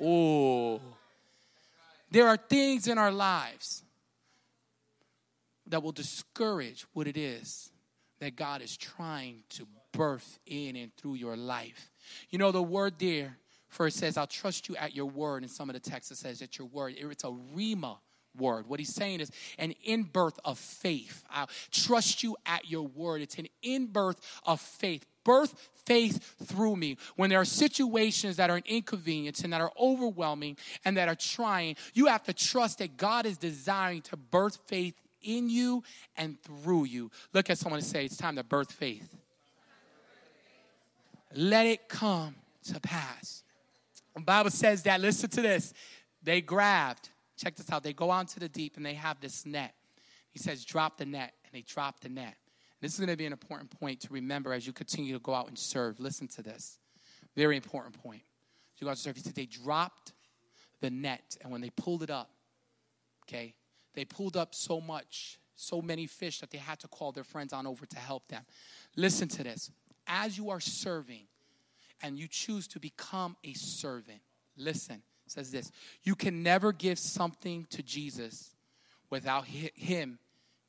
Oh. 0.00 0.80
There 2.10 2.26
are 2.26 2.36
things 2.36 2.88
in 2.88 2.98
our 2.98 3.12
lives 3.12 3.82
that 5.72 5.82
will 5.82 5.92
discourage 5.92 6.86
what 6.92 7.06
it 7.06 7.16
is 7.16 7.70
that 8.20 8.36
God 8.36 8.62
is 8.62 8.76
trying 8.76 9.42
to 9.50 9.66
birth 9.92 10.38
in 10.46 10.76
and 10.76 10.94
through 10.96 11.14
your 11.14 11.36
life. 11.36 11.90
You 12.30 12.38
know, 12.38 12.52
the 12.52 12.62
word 12.62 12.94
there 12.98 13.36
first 13.68 13.96
says, 13.96 14.16
I'll 14.16 14.28
trust 14.28 14.68
you 14.68 14.76
at 14.76 14.94
your 14.94 15.06
word. 15.06 15.42
And 15.42 15.50
some 15.50 15.68
of 15.68 15.74
the 15.74 15.80
text 15.80 16.14
says 16.14 16.38
that 16.38 16.56
your 16.56 16.68
word, 16.68 16.94
it's 16.96 17.24
a 17.24 17.34
rhema 17.56 17.96
word. 18.38 18.68
What 18.68 18.78
he's 18.78 18.94
saying 18.94 19.20
is 19.20 19.30
an 19.58 19.74
in 19.82 20.04
birth 20.04 20.38
of 20.44 20.58
faith. 20.58 21.24
I'll 21.30 21.50
trust 21.70 22.22
you 22.22 22.36
at 22.46 22.70
your 22.70 22.86
word. 22.86 23.22
It's 23.22 23.38
an 23.38 23.48
in 23.62 23.86
birth 23.86 24.20
of 24.44 24.60
faith. 24.60 25.04
Birth 25.24 25.70
faith 25.84 26.34
through 26.44 26.76
me. 26.76 26.98
When 27.16 27.30
there 27.30 27.40
are 27.40 27.44
situations 27.44 28.36
that 28.36 28.50
are 28.50 28.56
an 28.56 28.64
inconvenience 28.66 29.40
and 29.40 29.52
that 29.52 29.60
are 29.60 29.72
overwhelming 29.80 30.58
and 30.84 30.96
that 30.96 31.08
are 31.08 31.16
trying, 31.16 31.76
you 31.94 32.06
have 32.06 32.22
to 32.24 32.32
trust 32.32 32.78
that 32.78 32.96
God 32.96 33.26
is 33.26 33.36
desiring 33.36 34.02
to 34.02 34.16
birth 34.16 34.58
faith 34.66 34.94
in 35.22 35.48
you 35.48 35.82
and 36.16 36.36
through 36.42 36.84
you. 36.84 37.10
Look 37.32 37.50
at 37.50 37.58
someone 37.58 37.78
and 37.78 37.86
say, 37.86 38.04
It's 38.04 38.16
time 38.16 38.36
to 38.36 38.44
birth 38.44 38.72
faith. 38.72 39.16
Let 41.34 41.66
it 41.66 41.88
come 41.88 42.36
to 42.64 42.80
pass. 42.80 43.42
The 44.14 44.20
Bible 44.20 44.50
says 44.50 44.82
that, 44.82 45.00
listen 45.00 45.30
to 45.30 45.40
this. 45.40 45.72
They 46.22 46.40
grabbed, 46.40 47.08
check 47.36 47.56
this 47.56 47.70
out, 47.72 47.82
they 47.82 47.92
go 47.92 48.10
out 48.10 48.28
to 48.28 48.40
the 48.40 48.48
deep 48.48 48.76
and 48.76 48.84
they 48.84 48.94
have 48.94 49.20
this 49.20 49.46
net. 49.46 49.74
He 50.30 50.38
says, 50.38 50.64
drop 50.64 50.96
the 50.98 51.06
net, 51.06 51.32
and 51.44 51.52
they 51.52 51.62
drop 51.62 52.00
the 52.00 52.08
net. 52.08 52.36
This 52.80 52.94
is 52.94 52.98
going 52.98 53.10
to 53.10 53.16
be 53.16 53.26
an 53.26 53.32
important 53.32 53.70
point 53.78 54.00
to 54.00 54.12
remember 54.12 54.52
as 54.52 54.66
you 54.66 54.72
continue 54.72 55.12
to 55.12 55.20
go 55.20 55.34
out 55.34 55.48
and 55.48 55.58
serve. 55.58 56.00
Listen 56.00 56.26
to 56.28 56.42
this. 56.42 56.78
Very 57.36 57.56
important 57.56 58.02
point. 58.02 58.22
You 58.78 58.86
go 58.86 58.90
out 58.90 58.96
to 58.96 59.02
serve. 59.02 59.16
He 59.16 59.22
said 59.22 59.34
they 59.34 59.46
dropped 59.46 60.12
the 60.80 60.90
net, 60.90 61.36
and 61.40 61.52
when 61.52 61.60
they 61.60 61.70
pulled 61.70 62.02
it 62.02 62.10
up, 62.10 62.30
okay, 63.24 63.54
they 63.94 64.04
pulled 64.04 64.36
up 64.36 64.54
so 64.54 64.80
much, 64.80 65.38
so 65.54 65.82
many 65.82 66.06
fish 66.06 66.40
that 66.40 66.50
they 66.50 66.58
had 66.58 66.78
to 66.80 66.88
call 66.88 67.12
their 67.12 67.24
friends 67.24 67.52
on 67.52 67.66
over 67.66 67.86
to 67.86 67.98
help 67.98 68.28
them. 68.28 68.42
Listen 68.96 69.28
to 69.28 69.42
this. 69.42 69.70
As 70.06 70.36
you 70.36 70.50
are 70.50 70.60
serving 70.60 71.26
and 72.02 72.18
you 72.18 72.26
choose 72.28 72.66
to 72.68 72.80
become 72.80 73.36
a 73.44 73.52
servant, 73.54 74.20
listen, 74.56 75.02
says 75.26 75.50
this 75.50 75.72
you 76.02 76.14
can 76.14 76.42
never 76.42 76.72
give 76.72 76.98
something 76.98 77.66
to 77.70 77.82
Jesus 77.82 78.54
without 79.10 79.46
him 79.46 80.18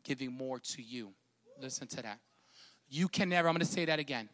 giving 0.04 0.32
more 0.34 0.60
to 0.60 0.82
you. 0.82 1.14
Listen 1.62 1.88
to 1.88 2.02
that. 2.02 2.20
You 2.90 3.08
can 3.08 3.30
never, 3.30 3.48
I'm 3.48 3.58
to 3.58 3.66
say 3.66 3.86
that 3.86 4.00
again. 4.00 4.30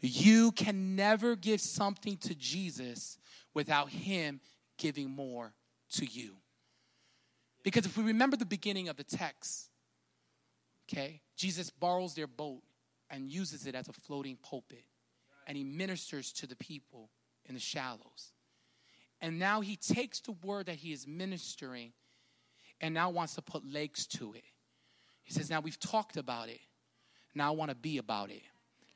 You 0.00 0.50
can 0.52 0.96
never 0.96 1.36
give 1.36 1.60
something 1.60 2.16
to 2.18 2.34
Jesus 2.34 3.18
without 3.54 3.88
him 3.90 4.40
giving 4.76 5.10
more 5.10 5.54
to 5.92 6.04
you. 6.04 6.34
Because 7.62 7.86
if 7.86 7.96
we 7.96 8.04
remember 8.04 8.36
the 8.36 8.44
beginning 8.44 8.88
of 8.88 8.96
the 8.96 9.04
text, 9.04 9.70
okay, 10.90 11.20
Jesus 11.36 11.70
borrows 11.70 12.14
their 12.14 12.26
boat 12.26 12.62
and 13.10 13.30
uses 13.30 13.66
it 13.66 13.74
as 13.74 13.88
a 13.88 13.92
floating 13.92 14.36
pulpit. 14.42 14.84
And 15.46 15.56
he 15.56 15.64
ministers 15.64 16.32
to 16.34 16.46
the 16.46 16.56
people 16.56 17.10
in 17.46 17.54
the 17.54 17.60
shallows. 17.60 18.32
And 19.20 19.38
now 19.38 19.60
he 19.60 19.76
takes 19.76 20.20
the 20.20 20.32
word 20.32 20.66
that 20.66 20.76
he 20.76 20.92
is 20.92 21.06
ministering 21.06 21.92
and 22.80 22.94
now 22.94 23.10
wants 23.10 23.34
to 23.36 23.42
put 23.42 23.64
legs 23.64 24.06
to 24.08 24.34
it. 24.34 24.44
He 25.22 25.32
says, 25.32 25.48
Now 25.48 25.60
we've 25.60 25.78
talked 25.78 26.16
about 26.16 26.48
it. 26.48 26.60
Now 27.34 27.52
I 27.52 27.56
want 27.56 27.70
to 27.70 27.76
be 27.76 27.98
about 27.98 28.30
it. 28.30 28.42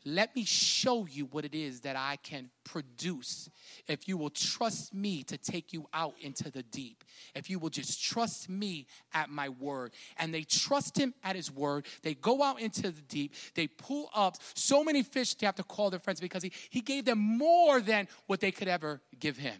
Let 0.08 0.36
me 0.36 0.44
show 0.44 1.04
you 1.10 1.24
what 1.26 1.44
it 1.44 1.52
is 1.52 1.80
that 1.80 1.96
I 1.96 2.14
can 2.22 2.50
produce 2.62 3.50
if 3.88 4.06
you 4.06 4.16
will 4.16 4.30
trust 4.30 4.94
me 4.94 5.24
to 5.24 5.36
take 5.36 5.72
you 5.72 5.88
out 5.92 6.14
into 6.20 6.48
the 6.48 6.62
deep. 6.62 7.02
If 7.34 7.50
you 7.50 7.58
will 7.58 7.70
just 7.70 8.00
trust 8.00 8.48
me 8.48 8.86
at 9.12 9.30
my 9.30 9.48
word. 9.48 9.94
And 10.16 10.32
they 10.32 10.42
trust 10.42 10.96
him 10.96 11.12
at 11.24 11.34
his 11.34 11.50
word. 11.50 11.86
They 12.04 12.14
go 12.14 12.40
out 12.44 12.60
into 12.60 12.82
the 12.82 13.02
deep. 13.02 13.34
They 13.56 13.66
pull 13.66 14.08
up 14.14 14.36
so 14.54 14.84
many 14.84 15.02
fish 15.02 15.34
they 15.34 15.44
have 15.44 15.56
to 15.56 15.64
call 15.64 15.90
their 15.90 15.98
friends 15.98 16.20
because 16.20 16.44
he, 16.44 16.52
he 16.70 16.82
gave 16.82 17.04
them 17.04 17.18
more 17.18 17.80
than 17.80 18.06
what 18.28 18.38
they 18.38 18.52
could 18.52 18.68
ever 18.68 19.02
give 19.18 19.36
him. 19.36 19.56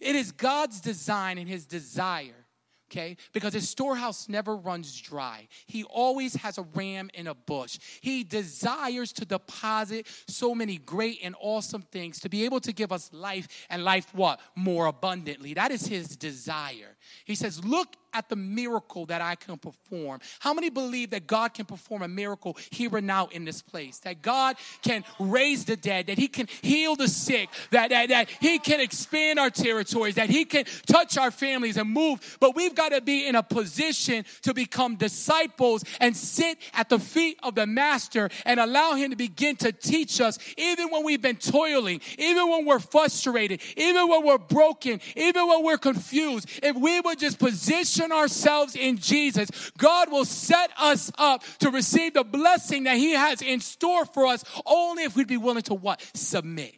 It 0.00 0.16
is 0.16 0.32
God's 0.32 0.80
design 0.80 1.38
and 1.38 1.48
his 1.48 1.66
desire 1.66 2.47
okay? 2.90 3.16
Because 3.32 3.52
his 3.52 3.68
storehouse 3.68 4.28
never 4.28 4.56
runs 4.56 5.00
dry. 5.00 5.48
He 5.66 5.84
always 5.84 6.36
has 6.36 6.58
a 6.58 6.62
ram 6.74 7.10
in 7.14 7.26
a 7.26 7.34
bush. 7.34 7.78
He 8.00 8.24
desires 8.24 9.12
to 9.14 9.24
deposit 9.24 10.06
so 10.26 10.54
many 10.54 10.78
great 10.78 11.18
and 11.22 11.34
awesome 11.40 11.82
things 11.82 12.20
to 12.20 12.28
be 12.28 12.44
able 12.44 12.60
to 12.60 12.72
give 12.72 12.92
us 12.92 13.10
life 13.12 13.48
and 13.70 13.84
life 13.84 14.14
what? 14.14 14.40
More 14.54 14.86
abundantly. 14.86 15.54
That 15.54 15.70
is 15.70 15.86
his 15.86 16.16
desire. 16.16 16.96
He 17.24 17.34
says, 17.34 17.64
Look 17.64 17.88
at 18.12 18.28
the 18.28 18.36
miracle 18.36 19.06
that 19.06 19.20
I 19.20 19.34
can 19.34 19.56
perform. 19.58 20.20
How 20.40 20.54
many 20.54 20.70
believe 20.70 21.10
that 21.10 21.26
God 21.26 21.54
can 21.54 21.66
perform 21.66 22.02
a 22.02 22.08
miracle 22.08 22.56
here 22.70 22.96
and 22.96 23.06
now 23.06 23.28
in 23.32 23.44
this 23.44 23.62
place? 23.62 23.98
That 23.98 24.22
God 24.22 24.56
can 24.82 25.04
raise 25.18 25.64
the 25.64 25.76
dead, 25.76 26.06
that 26.06 26.18
He 26.18 26.28
can 26.28 26.46
heal 26.62 26.96
the 26.96 27.08
sick, 27.08 27.48
that, 27.70 27.90
that, 27.90 28.08
that 28.08 28.30
He 28.40 28.58
can 28.58 28.80
expand 28.80 29.38
our 29.38 29.50
territories, 29.50 30.16
that 30.16 30.30
He 30.30 30.44
can 30.44 30.64
touch 30.86 31.18
our 31.18 31.30
families 31.30 31.76
and 31.76 31.90
move. 31.90 32.38
But 32.40 32.54
we've 32.54 32.74
got 32.74 32.90
to 32.90 33.00
be 33.00 33.26
in 33.26 33.34
a 33.34 33.42
position 33.42 34.24
to 34.42 34.54
become 34.54 34.96
disciples 34.96 35.84
and 36.00 36.16
sit 36.16 36.58
at 36.74 36.88
the 36.88 36.98
feet 36.98 37.38
of 37.42 37.54
the 37.54 37.66
Master 37.66 38.30
and 38.44 38.60
allow 38.60 38.94
Him 38.94 39.10
to 39.10 39.16
begin 39.16 39.56
to 39.56 39.72
teach 39.72 40.20
us, 40.20 40.38
even 40.56 40.88
when 40.90 41.04
we've 41.04 41.22
been 41.22 41.36
toiling, 41.36 42.00
even 42.18 42.48
when 42.48 42.64
we're 42.64 42.78
frustrated, 42.78 43.60
even 43.76 44.08
when 44.08 44.24
we're 44.24 44.38
broken, 44.38 45.00
even 45.16 45.46
when 45.46 45.64
we're 45.64 45.78
confused. 45.78 46.48
If 46.62 46.76
we 46.76 47.00
would 47.00 47.18
just 47.18 47.38
position 47.38 47.97
position 47.98 48.12
ourselves 48.12 48.76
in 48.76 48.98
Jesus, 48.98 49.50
God 49.76 50.10
will 50.10 50.24
set 50.24 50.70
us 50.78 51.10
up 51.18 51.42
to 51.58 51.70
receive 51.70 52.14
the 52.14 52.24
blessing 52.24 52.84
that 52.84 52.96
He 52.96 53.12
has 53.12 53.42
in 53.42 53.60
store 53.60 54.04
for 54.04 54.26
us 54.26 54.44
only 54.66 55.04
if 55.04 55.16
we'd 55.16 55.28
be 55.28 55.36
willing 55.36 55.62
to 55.64 55.74
what? 55.74 56.00
Submit. 56.14 56.74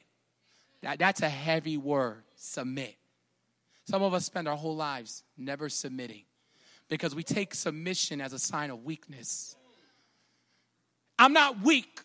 That, 0.82 0.98
that's 0.98 1.22
a 1.22 1.28
heavy 1.28 1.76
word, 1.76 2.22
submit. 2.36 2.96
Some 3.84 4.02
of 4.02 4.14
us 4.14 4.24
spend 4.24 4.48
our 4.48 4.56
whole 4.56 4.76
lives 4.76 5.24
never 5.36 5.68
submitting 5.68 6.22
because 6.88 7.14
we 7.14 7.22
take 7.22 7.54
submission 7.54 8.20
as 8.20 8.32
a 8.32 8.38
sign 8.38 8.70
of 8.70 8.84
weakness. 8.84 9.56
I'm 11.18 11.32
not 11.32 11.60
weak. 11.62 12.00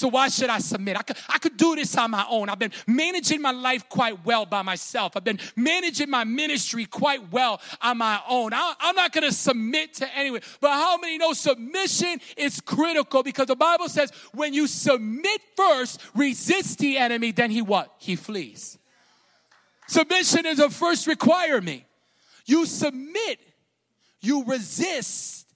So 0.00 0.08
why 0.08 0.28
should 0.28 0.48
I 0.48 0.60
submit? 0.60 0.96
I 0.96 1.02
could, 1.02 1.18
I 1.28 1.36
could 1.36 1.58
do 1.58 1.76
this 1.76 1.94
on 1.98 2.12
my 2.12 2.24
own. 2.26 2.48
I've 2.48 2.58
been 2.58 2.72
managing 2.86 3.42
my 3.42 3.50
life 3.50 3.86
quite 3.86 4.24
well 4.24 4.46
by 4.46 4.62
myself. 4.62 5.14
I've 5.14 5.24
been 5.24 5.38
managing 5.56 6.08
my 6.08 6.24
ministry 6.24 6.86
quite 6.86 7.30
well 7.30 7.60
on 7.82 7.98
my 7.98 8.18
own. 8.26 8.54
I, 8.54 8.72
I'm 8.80 8.96
not 8.96 9.12
going 9.12 9.28
to 9.28 9.32
submit 9.32 9.92
to 9.96 10.16
anyone. 10.16 10.40
But 10.58 10.70
how 10.70 10.96
many 10.96 11.18
know 11.18 11.34
submission 11.34 12.18
is 12.38 12.62
critical? 12.62 13.22
Because 13.22 13.48
the 13.48 13.56
Bible 13.56 13.90
says 13.90 14.10
when 14.32 14.54
you 14.54 14.68
submit 14.68 15.42
first, 15.54 16.00
resist 16.14 16.78
the 16.78 16.96
enemy, 16.96 17.32
then 17.32 17.50
he 17.50 17.60
what? 17.60 17.94
He 17.98 18.16
flees. 18.16 18.78
Submission 19.86 20.46
is 20.46 20.60
a 20.60 20.70
first 20.70 21.08
requirement. 21.08 21.82
You 22.46 22.64
submit, 22.64 23.38
you 24.22 24.44
resist, 24.46 25.46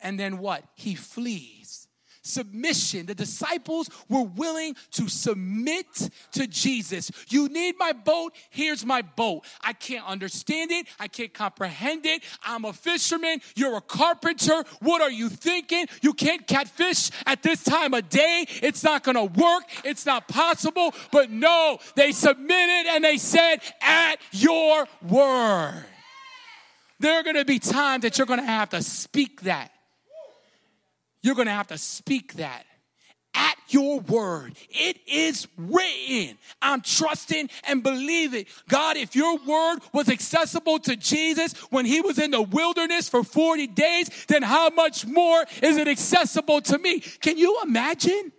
and 0.00 0.20
then 0.20 0.38
what? 0.38 0.62
He 0.76 0.94
flees 0.94 1.57
submission. 2.28 3.06
The 3.06 3.14
disciples 3.14 3.88
were 4.08 4.22
willing 4.22 4.76
to 4.92 5.08
submit 5.08 6.10
to 6.32 6.46
Jesus. 6.46 7.10
You 7.28 7.48
need 7.48 7.76
my 7.78 7.92
boat? 7.92 8.34
Here's 8.50 8.84
my 8.84 9.02
boat. 9.02 9.44
I 9.62 9.72
can't 9.72 10.06
understand 10.06 10.70
it. 10.70 10.86
I 11.00 11.08
can't 11.08 11.32
comprehend 11.32 12.06
it. 12.06 12.22
I'm 12.44 12.64
a 12.64 12.72
fisherman. 12.72 13.40
You're 13.56 13.76
a 13.76 13.80
carpenter. 13.80 14.64
What 14.80 15.00
are 15.00 15.10
you 15.10 15.28
thinking? 15.28 15.86
You 16.02 16.12
can't 16.12 16.46
catch 16.46 16.68
fish 16.68 17.10
at 17.26 17.42
this 17.42 17.62
time 17.64 17.94
of 17.94 18.08
day. 18.08 18.46
It's 18.62 18.84
not 18.84 19.02
going 19.02 19.16
to 19.16 19.24
work. 19.24 19.64
It's 19.84 20.06
not 20.06 20.28
possible. 20.28 20.94
But 21.10 21.30
no, 21.30 21.78
they 21.94 22.12
submitted 22.12 22.90
and 22.90 23.04
they 23.04 23.16
said, 23.16 23.60
at 23.80 24.16
your 24.32 24.86
word. 25.02 25.84
There 27.00 27.18
are 27.18 27.22
going 27.22 27.36
to 27.36 27.44
be 27.44 27.58
times 27.58 28.02
that 28.02 28.18
you're 28.18 28.26
going 28.26 28.40
to 28.40 28.46
have 28.46 28.70
to 28.70 28.82
speak 28.82 29.42
that 29.42 29.72
you're 31.22 31.34
going 31.34 31.46
to 31.46 31.52
have 31.52 31.68
to 31.68 31.78
speak 31.78 32.34
that 32.34 32.64
at 33.34 33.56
your 33.68 34.00
word. 34.00 34.56
It 34.70 34.98
is 35.06 35.46
written. 35.56 36.38
I'm 36.60 36.80
trusting 36.80 37.50
and 37.68 37.82
believing. 37.82 38.46
God, 38.68 38.96
if 38.96 39.14
your 39.14 39.38
word 39.38 39.78
was 39.92 40.08
accessible 40.08 40.78
to 40.80 40.96
Jesus 40.96 41.52
when 41.70 41.86
he 41.86 42.00
was 42.00 42.18
in 42.18 42.30
the 42.30 42.42
wilderness 42.42 43.08
for 43.08 43.22
40 43.22 43.66
days, 43.68 44.10
then 44.26 44.42
how 44.42 44.70
much 44.70 45.06
more 45.06 45.44
is 45.62 45.76
it 45.76 45.88
accessible 45.88 46.60
to 46.62 46.78
me? 46.78 47.00
Can 47.00 47.38
you 47.38 47.60
imagine? 47.62 48.32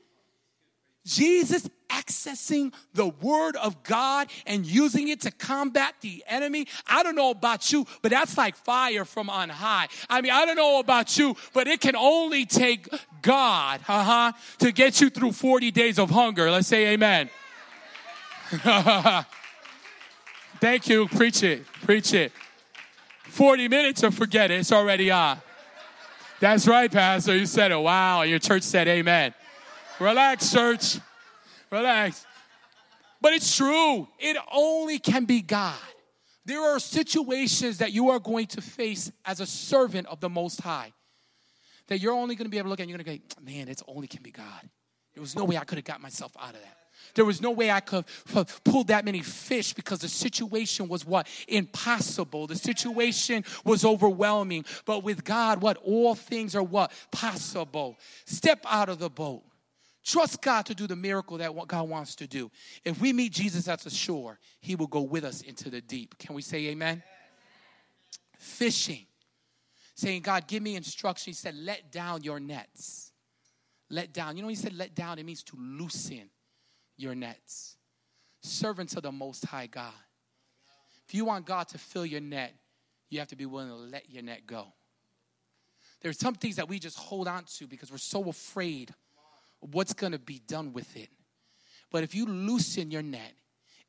Jesus 1.06 1.70
accessing 1.90 2.74
the 2.94 3.08
word 3.08 3.56
of 3.56 3.84
God 3.84 4.30
and 4.46 4.66
using 4.66 5.10
it 5.10 5.22
to 5.22 5.32
combat 5.32 5.96
the 6.02 6.24
enemy. 6.28 6.68
I 6.88 7.04
don't 7.04 7.16
know 7.16 7.32
about 7.32 7.72
you, 7.72 7.86
but 8.02 8.12
that's 8.12 8.38
like 8.38 8.56
fire 8.56 9.06
from 9.06 9.30
on 9.30 9.50
high. 9.50 9.88
I 10.10 10.22
mean, 10.22 10.32
I 10.32 10.46
don't 10.46 10.56
know 10.56 10.80
about 10.80 11.18
you, 11.18 11.36
but 11.54 11.68
it 11.68 11.82
can 11.82 11.96
only 11.96 12.46
take 12.46 12.88
God, 13.22 13.82
uh-huh, 13.88 14.32
to 14.60 14.72
get 14.72 15.02
you 15.02 15.10
through 15.10 15.34
40 15.34 15.72
days 15.72 16.00
of 16.00 16.10
hunger. 16.10 16.50
Let's 16.50 16.68
say 16.68 16.94
amen. 16.94 17.30
Thank 20.60 20.88
you. 20.88 21.08
Preach 21.08 21.44
it. 21.44 21.66
Preach 21.84 22.14
it. 22.14 22.32
40 23.26 23.68
minutes 23.68 24.04
or 24.04 24.12
forget 24.12 24.52
it. 24.52 24.60
It's 24.60 24.72
already 24.72 25.12
on. 25.12 25.40
That's 26.40 26.68
right, 26.68 26.92
Pastor. 26.92 27.36
You 27.36 27.46
said 27.46 27.72
it. 27.72 27.78
Wow. 27.78 28.24
Your 28.24 28.40
church 28.40 28.64
said 28.64 28.88
amen. 28.88 29.34
Relax, 30.00 30.52
church. 30.52 30.98
Relax. 31.72 32.26
But 33.22 33.34
it's 33.34 33.56
true. 33.56 34.08
It 34.18 34.38
only 34.52 35.00
can 35.00 35.26
be 35.26 35.42
God. 35.42 35.76
There 36.46 36.62
are 36.62 36.80
situations 36.80 37.80
that 37.80 37.92
you 37.92 38.10
are 38.10 38.20
going 38.20 38.48
to 38.48 38.62
face 38.62 39.12
as 39.26 39.40
a 39.40 39.46
servant 39.46 40.08
of 40.08 40.20
the 40.20 40.30
Most 40.30 40.62
High 40.62 40.94
that 41.88 42.00
you're 42.00 42.14
only 42.14 42.36
going 42.36 42.46
to 42.46 42.50
be 42.50 42.58
able 42.58 42.68
to 42.68 42.70
look 42.70 42.80
at 42.80 42.84
and 42.84 42.90
you're 42.90 42.98
going 42.98 43.20
to 43.20 43.36
go, 43.36 43.44
man, 43.44 43.68
it 43.68 43.82
only 43.88 44.08
can 44.08 44.24
be 44.24 44.32
God. 44.32 44.70
There 45.14 45.22
was 45.22 45.36
no 45.36 45.44
way 45.44 45.58
I 45.58 45.64
could 45.64 45.78
have 45.78 45.86
got 45.86 46.02
myself 46.02 46.32
out 46.40 46.56
of 46.56 46.62
that. 46.62 46.78
There 47.16 47.26
was 47.26 47.42
no 47.42 47.52
way 47.52 47.72
I 47.72 47.80
could 47.80 48.06
have 48.34 48.64
pulled 48.64 48.88
that 48.88 49.06
many 49.06 49.22
fish 49.22 49.74
because 49.74 50.00
the 50.00 50.08
situation 50.08 50.88
was 50.88 51.06
what? 51.06 51.28
Impossible. 51.48 52.48
The 52.48 52.56
situation 52.56 53.44
was 53.64 53.84
overwhelming. 53.84 54.66
But 54.86 55.04
with 55.04 55.24
God, 55.24 55.62
what? 55.62 55.78
All 55.78 56.16
things 56.16 56.56
are 56.56 56.64
what? 56.64 56.92
Possible. 57.12 57.98
Step 58.26 58.64
out 58.68 58.90
of 58.90 59.00
the 59.00 59.10
boat. 59.10 59.44
Trust 60.10 60.42
God 60.42 60.66
to 60.66 60.74
do 60.74 60.88
the 60.88 60.96
miracle 60.96 61.38
that 61.38 61.54
what 61.54 61.68
God 61.68 61.88
wants 61.88 62.16
to 62.16 62.26
do. 62.26 62.50
If 62.84 63.00
we 63.00 63.14
meet 63.14 63.32
Jesus 63.32 63.68
at 63.68 63.82
the 63.82 63.92
shore, 63.92 64.40
he 64.60 64.76
will 64.76 64.88
go 64.88 65.02
with 65.02 65.24
us 65.24 65.42
into 65.42 65.70
the 65.70 65.82
deep. 65.82 66.18
Can 66.18 66.34
we 66.34 66.42
say 66.42 66.70
amen? 66.70 67.04
Fishing. 68.40 69.06
Saying, 69.94 70.24
God, 70.24 70.48
give 70.48 70.64
me 70.64 70.76
instruction. 70.76 71.30
He 71.30 71.36
said, 71.36 71.54
let 71.56 71.92
down 71.92 72.24
your 72.24 72.40
nets. 72.40 73.12
Let 73.92 74.12
down. 74.12 74.36
You 74.36 74.42
know, 74.42 74.50
he 74.50 74.56
said 74.56 74.74
let 74.74 74.96
down, 74.96 75.20
it 75.20 75.28
means 75.28 75.44
to 75.44 75.56
loosen 75.56 76.32
your 76.98 77.14
nets. 77.14 77.78
Servants 78.42 78.96
of 78.96 79.04
the 79.04 79.12
Most 79.12 79.46
High 79.46 79.68
God. 79.68 79.94
If 81.08 81.14
you 81.14 81.24
want 81.26 81.46
God 81.46 81.68
to 81.68 81.78
fill 81.78 82.06
your 82.06 82.22
net, 82.22 82.56
you 83.12 83.20
have 83.20 83.28
to 83.28 83.36
be 83.36 83.46
willing 83.46 83.70
to 83.70 83.76
let 83.76 84.10
your 84.10 84.24
net 84.24 84.48
go. 84.48 84.74
There's 86.02 86.18
some 86.18 86.34
things 86.34 86.56
that 86.56 86.68
we 86.68 86.80
just 86.80 86.98
hold 86.98 87.28
on 87.28 87.44
to 87.58 87.68
because 87.68 87.92
we're 87.92 88.00
so 88.00 88.28
afraid 88.28 88.92
what's 89.60 89.94
going 89.94 90.14
to 90.14 90.20
be 90.20 90.42
done 90.48 90.74
with 90.74 90.96
it. 90.96 91.10
But 91.92 92.04
if 92.04 92.14
you 92.14 92.26
loosen 92.26 92.92
your 92.92 93.02
net, 93.02 93.34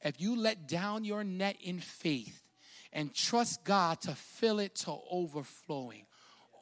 if 0.03 0.21
you 0.21 0.37
let 0.37 0.67
down 0.67 1.05
your 1.05 1.25
net 1.25 1.57
in 1.63 1.81
faith 1.81 2.43
and 2.93 3.15
trust 3.15 3.65
God 3.65 4.01
to 4.03 4.15
fill 4.15 4.59
it 4.59 4.75
to 4.77 4.97
overflowing, 5.11 6.07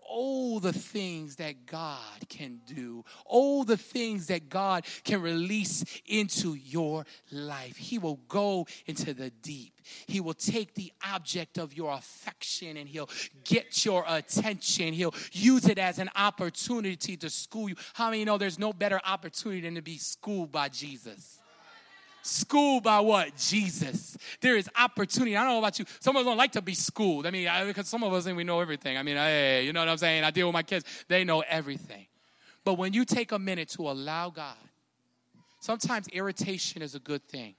oh, 0.09 0.59
the 0.59 0.73
things 0.73 1.37
that 1.37 1.66
God 1.66 2.29
can 2.29 2.61
do, 2.66 3.05
oh, 3.29 3.64
the 3.64 3.77
things 3.77 4.27
that 4.29 4.49
God 4.49 4.85
can 5.05 5.23
release 5.23 5.85
into 6.07 6.55
your 6.55 7.07
life. 7.31 7.77
He 7.77 7.99
will 7.99 8.21
go 8.29 8.66
into 8.87 9.14
the 9.14 9.31
deep. 9.31 9.75
He 10.07 10.21
will 10.21 10.35
take 10.35 10.75
the 10.75 10.92
object 11.07 11.59
of 11.59 11.75
your 11.75 11.92
affection 11.92 12.77
and 12.77 12.88
he'll 12.88 13.11
get 13.44 13.85
your 13.85 14.05
attention. 14.07 14.92
He'll 14.92 15.14
use 15.33 15.66
it 15.66 15.79
as 15.79 15.99
an 15.99 16.11
opportunity 16.16 17.16
to 17.16 17.31
school 17.31 17.68
you. 17.68 17.77
How 17.94 18.11
many 18.11 18.25
know 18.25 18.38
there's 18.38 18.59
no 18.59 18.73
better 18.73 19.01
opportunity 19.05 19.62
than 19.62 19.75
to 19.75 19.83
be 19.83 19.99
schooled 19.99 20.53
by 20.53 20.68
Jesus? 20.68 21.38
Schooled 22.31 22.83
by 22.83 23.01
what? 23.01 23.35
Jesus. 23.38 24.19
There 24.43 24.59
is 24.59 24.69
opportunity. 24.79 25.35
I 25.35 25.45
don't 25.45 25.55
know 25.55 25.59
about 25.61 25.79
you. 25.79 25.87
Some 25.99 26.14
of 26.14 26.21
us 26.21 26.27
don't 26.27 26.37
like 26.37 26.53
to 26.53 26.61
be 26.61 26.75
schooled. 26.75 27.27
I 27.27 27.31
mean, 27.31 27.49
I, 27.49 27.64
because 27.64 27.88
some 27.88 28.05
of 28.05 28.12
us 28.12 28.25
think 28.25 28.37
we 28.37 28.45
know 28.45 28.61
everything. 28.61 28.99
I 28.99 29.03
mean, 29.03 29.17
hey, 29.17 29.64
you 29.64 29.73
know 29.73 29.81
what 29.81 29.88
I'm 29.88 29.97
saying? 29.97 30.25
I 30.25 30.31
deal 30.31 30.47
with 30.47 30.53
my 30.53 30.62
kids, 30.62 30.85
they 31.09 31.25
know 31.25 31.41
everything. 31.49 32.07
But 32.67 32.75
when 32.75 32.93
you 32.93 33.07
take 33.07 33.33
a 33.33 33.38
minute 33.38 33.71
to 33.71 33.88
allow 33.88 34.29
God, 34.29 34.59
sometimes 35.61 36.07
irritation 36.09 36.83
is 36.83 36.95
a 36.95 36.99
good 36.99 37.27
thing. 37.27 37.55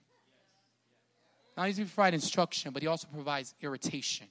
Not 1.57 1.63
only 1.63 1.71
does 1.71 1.77
he 1.79 1.85
provide 1.85 2.13
instruction, 2.13 2.71
but 2.71 2.83
he 2.83 2.87
also 2.87 3.07
provides 3.11 3.55
irritation. 3.61 4.27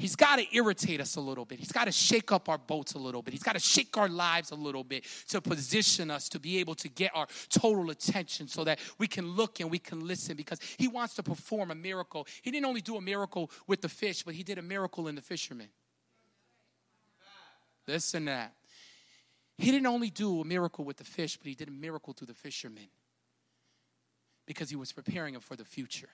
He's 0.00 0.16
got 0.16 0.36
to 0.36 0.56
irritate 0.56 0.98
us 0.98 1.16
a 1.16 1.20
little 1.20 1.44
bit. 1.44 1.58
He's 1.58 1.72
got 1.72 1.84
to 1.84 1.92
shake 1.92 2.32
up 2.32 2.48
our 2.48 2.56
boats 2.56 2.94
a 2.94 2.98
little 2.98 3.20
bit. 3.20 3.34
He's 3.34 3.42
got 3.42 3.52
to 3.52 3.60
shake 3.60 3.98
our 3.98 4.08
lives 4.08 4.50
a 4.50 4.54
little 4.54 4.82
bit 4.82 5.04
to 5.28 5.42
position 5.42 6.10
us 6.10 6.30
to 6.30 6.40
be 6.40 6.56
able 6.56 6.74
to 6.76 6.88
get 6.88 7.10
our 7.14 7.26
total 7.50 7.90
attention 7.90 8.48
so 8.48 8.64
that 8.64 8.78
we 8.96 9.06
can 9.06 9.26
look 9.32 9.60
and 9.60 9.70
we 9.70 9.78
can 9.78 10.06
listen 10.06 10.38
because 10.38 10.58
he 10.78 10.88
wants 10.88 11.12
to 11.16 11.22
perform 11.22 11.70
a 11.70 11.74
miracle. 11.74 12.26
He 12.40 12.50
didn't 12.50 12.64
only 12.64 12.80
do 12.80 12.96
a 12.96 13.00
miracle 13.02 13.50
with 13.66 13.82
the 13.82 13.90
fish, 13.90 14.22
but 14.22 14.32
he 14.32 14.42
did 14.42 14.56
a 14.56 14.62
miracle 14.62 15.06
in 15.06 15.16
the 15.16 15.20
fishermen. 15.20 15.68
Listen 17.86 18.24
to 18.24 18.30
that. 18.30 18.54
He 19.58 19.70
didn't 19.70 19.86
only 19.86 20.08
do 20.08 20.40
a 20.40 20.46
miracle 20.46 20.86
with 20.86 20.96
the 20.96 21.04
fish, 21.04 21.36
but 21.36 21.46
he 21.46 21.54
did 21.54 21.68
a 21.68 21.72
miracle 21.72 22.14
through 22.14 22.28
the 22.28 22.34
fishermen 22.34 22.88
because 24.46 24.70
he 24.70 24.76
was 24.76 24.92
preparing 24.92 25.34
them 25.34 25.42
for 25.42 25.56
the 25.56 25.64
future. 25.66 26.08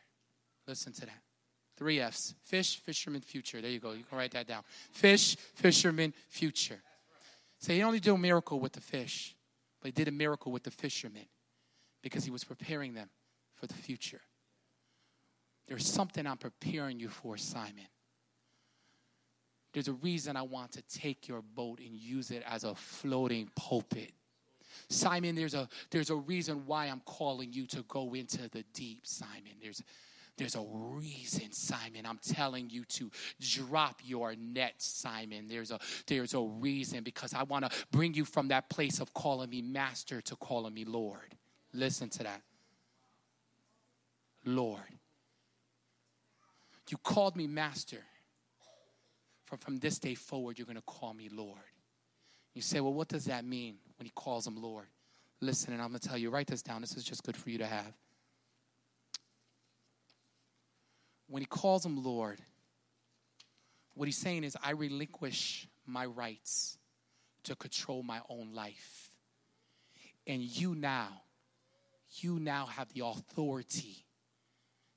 Listen 0.67 0.93
to 0.95 1.03
that. 1.03 1.23
Three 1.77 2.01
F's 2.01 2.35
fish, 2.45 2.79
fisherman, 2.81 3.21
future. 3.21 3.61
There 3.61 3.71
you 3.71 3.81
go. 3.81 3.93
You 3.93 4.05
can 4.05 4.17
write 4.17 4.33
that 4.33 4.47
down. 4.47 4.63
Fish, 4.91 5.37
fisherman, 5.55 6.15
future. 6.29 6.81
So 7.59 7.73
he 7.73 7.83
only 7.83 8.01
did 8.01 8.13
a 8.13 8.19
miracle 8.19 8.61
with 8.61 8.73
the 8.73 8.81
fish, 8.81 9.35
but 9.81 9.89
he 9.89 9.93
did 9.93 10.09
a 10.09 10.13
miracle 10.13 10.53
with 10.53 10.63
the 10.63 10.71
fishermen 10.71 11.27
because 12.03 12.25
he 12.25 12.31
was 12.31 12.45
preparing 12.45 12.95
them 12.95 13.11
for 13.55 13.67
the 13.67 13.75
future. 13.75 14.21
There's 15.67 15.87
something 15.87 16.27
I'm 16.27 16.37
preparing 16.37 17.01
you 17.01 17.09
for, 17.09 17.37
Simon. 17.37 17.89
There's 19.73 19.89
a 19.89 19.95
reason 19.95 20.37
I 20.37 20.43
want 20.43 20.73
to 20.73 20.83
take 20.83 21.29
your 21.29 21.43
boat 21.43 21.81
and 21.81 21.95
use 21.95 22.31
it 22.31 22.43
as 22.49 22.65
a 22.65 22.75
floating 22.75 23.51
pulpit. 23.57 24.13
Simon, 24.89 25.35
there's 25.35 25.55
a 25.55 25.69
there's 25.91 26.11
a 26.11 26.17
reason 26.17 26.63
why 26.67 26.87
I'm 26.87 27.03
calling 27.05 27.53
you 27.53 27.67
to 27.69 27.83
go 27.83 28.15
into 28.15 28.49
the 28.49 28.65
deep, 28.73 29.07
Simon. 29.07 29.53
There's 29.61 29.83
there's 30.37 30.55
a 30.55 30.65
reason, 30.71 31.51
Simon. 31.53 32.05
I'm 32.05 32.19
telling 32.19 32.69
you 32.69 32.85
to 32.85 33.11
drop 33.41 34.01
your 34.05 34.35
net, 34.37 34.75
Simon. 34.79 35.47
There's 35.49 35.71
a 35.71 35.79
there's 36.07 36.35
a 36.35 36.41
reason 36.41 37.03
because 37.03 37.33
I 37.33 37.43
want 37.45 37.65
to 37.65 37.71
bring 37.91 38.15
you 38.15 38.25
from 38.25 38.49
that 38.49 38.69
place 38.69 39.01
of 39.01 39.15
calling 39.15 39.49
me 39.49 39.63
master 39.63 40.21
to 40.21 40.37
calling 40.37 40.75
me 40.75 40.85
Lord. 40.85 41.35
Listen 41.73 42.11
to 42.11 42.23
that. 42.25 42.43
Lord. 44.45 44.81
You 46.89 46.99
called 46.99 47.37
me 47.37 47.47
master. 47.47 48.05
From, 49.47 49.59
from 49.59 49.79
this 49.79 49.99
day 49.99 50.15
forward, 50.15 50.59
you're 50.59 50.67
going 50.67 50.77
to 50.77 50.83
call 50.83 51.15
me 51.15 51.29
Lord. 51.33 51.59
You 52.55 52.63
say, 52.63 52.81
well, 52.81 52.95
what 52.95 53.09
does 53.09 53.27
that 53.27 53.45
mean 53.45 53.77
when 53.99 54.07
he 54.07 54.13
calls 54.15 54.47
him 54.47 54.61
Lord? 54.61 54.87
Listen, 55.41 55.73
and 55.73 55.83
I'm 55.83 55.89
going 55.89 56.01
to 56.01 56.09
tell 56.09 56.19
you, 56.19 56.31
write 56.31 56.47
this 56.47 56.63
down. 56.63 56.81
This 56.81 56.97
is 56.97 57.05
just 57.05 57.23
good 57.23 57.37
for 57.37 57.51
you 57.51 57.59
to 57.59 57.67
have. 57.67 57.93
When 61.29 61.43
he 61.43 61.47
calls 61.47 61.85
him 61.85 62.03
Lord, 62.03 62.41
what 63.95 64.07
he's 64.07 64.19
saying 64.19 64.45
is, 64.45 64.57
I 64.63 64.73
relinquish 64.73 65.69
my 65.87 66.07
rights 66.07 66.79
to 67.45 67.57
control 67.57 68.03
my 68.03 68.21
own 68.29 68.53
life. 68.53 69.11
And 70.27 70.43
you 70.43 70.75
now, 70.75 71.23
you 72.21 72.39
now 72.39 72.67
have 72.67 72.93
the 72.93 73.05
authority, 73.07 74.05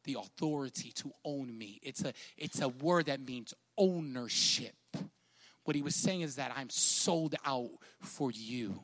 the 0.03 0.17
authority 0.19 0.91
to 0.95 1.11
own 1.23 1.55
me. 1.57 1.79
It's 1.83 2.03
a, 2.03 2.13
it's 2.35 2.61
a 2.61 2.69
word 2.69 3.05
that 3.05 3.21
means 3.21 3.53
ownership. 3.77 4.75
What 5.63 5.75
he 5.75 5.81
was 5.81 5.95
saying 5.95 6.21
is 6.21 6.35
that 6.35 6.51
I'm 6.55 6.69
sold 6.69 7.35
out 7.45 7.69
for 8.01 8.31
you. 8.31 8.83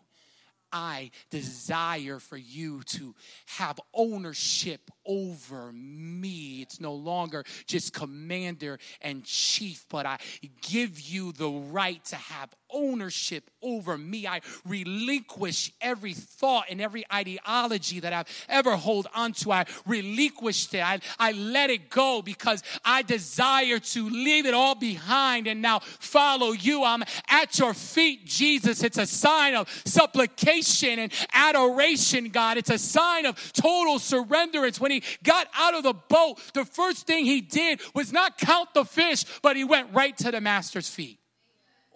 I 0.72 1.12
desire 1.30 2.20
for 2.20 2.38
you 2.38 2.84
to 2.84 3.16
have 3.58 3.80
ownership 3.94 4.92
over 5.06 5.72
me. 5.74 6.62
It's 6.62 6.80
no 6.80 6.94
longer 6.94 7.44
just 7.66 7.94
commander 7.94 8.80
and 9.02 9.24
chief, 9.24 9.86
but 9.90 10.06
I 10.06 10.18
give 10.62 11.00
you 11.00 11.32
the 11.32 11.50
right 11.50 12.04
to 12.06 12.16
have 12.16 12.50
ownership 12.72 13.50
over 13.62 13.98
me. 13.98 14.28
I 14.28 14.42
relinquish 14.66 15.72
every 15.82 16.14
thought 16.14 16.66
and 16.70 16.82
every 16.82 17.04
ideology 17.12 18.00
that 18.02 18.14
I've 18.14 18.28
ever 18.50 18.76
hold 18.76 19.08
onto. 19.16 19.52
I 19.52 19.66
relinquished 19.86 20.74
it. 20.74 20.84
I, 20.84 21.00
I 21.18 21.32
let 21.32 21.70
it 21.70 21.90
go 21.90 22.22
because 22.22 22.64
I 22.84 23.02
desire 23.02 23.80
to 23.80 24.10
leave 24.10 24.46
it 24.46 24.54
all 24.54 24.76
behind 24.76 25.48
and 25.48 25.62
now 25.62 25.80
follow 25.80 26.52
you. 26.52 26.84
I'm 26.84 27.04
at 27.30 27.58
your 27.58 27.74
feet, 27.74 28.26
Jesus. 28.26 28.84
It's 28.84 28.98
a 28.98 29.08
sign 29.08 29.56
of 29.56 29.70
supplication 29.86 31.00
and 31.00 31.12
adoration, 31.34 32.30
God. 32.30 32.58
It's 32.58 32.70
a 32.70 32.78
sign 32.78 33.26
of 33.26 33.54
total 33.54 34.00
surrender. 34.00 34.66
It's 34.66 34.80
When 34.80 34.92
he 34.96 35.18
got 35.24 35.48
out 35.56 35.74
of 35.74 35.84
the 35.84 35.94
boat, 35.94 36.40
the 36.54 36.66
first 36.66 37.08
thing 37.08 37.26
he 37.26 37.42
did 37.42 37.82
was 37.94 38.12
not 38.12 38.38
count 38.38 38.74
the 38.74 38.86
fish, 38.86 39.26
but 39.42 39.56
he 39.56 39.64
went 39.64 39.94
right 39.94 40.16
to 40.18 40.32
the 40.32 40.42
master's 40.42 40.90
feet. 40.90 41.20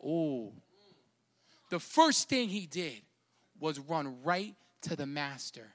Oh, 0.04 0.54
the 1.70 1.80
first 1.80 2.30
thing 2.30 2.50
he 2.50 2.66
did 2.66 3.02
was 3.60 3.80
run 3.80 4.24
right 4.24 4.56
to 4.84 4.96
the 4.96 5.06
master 5.06 5.68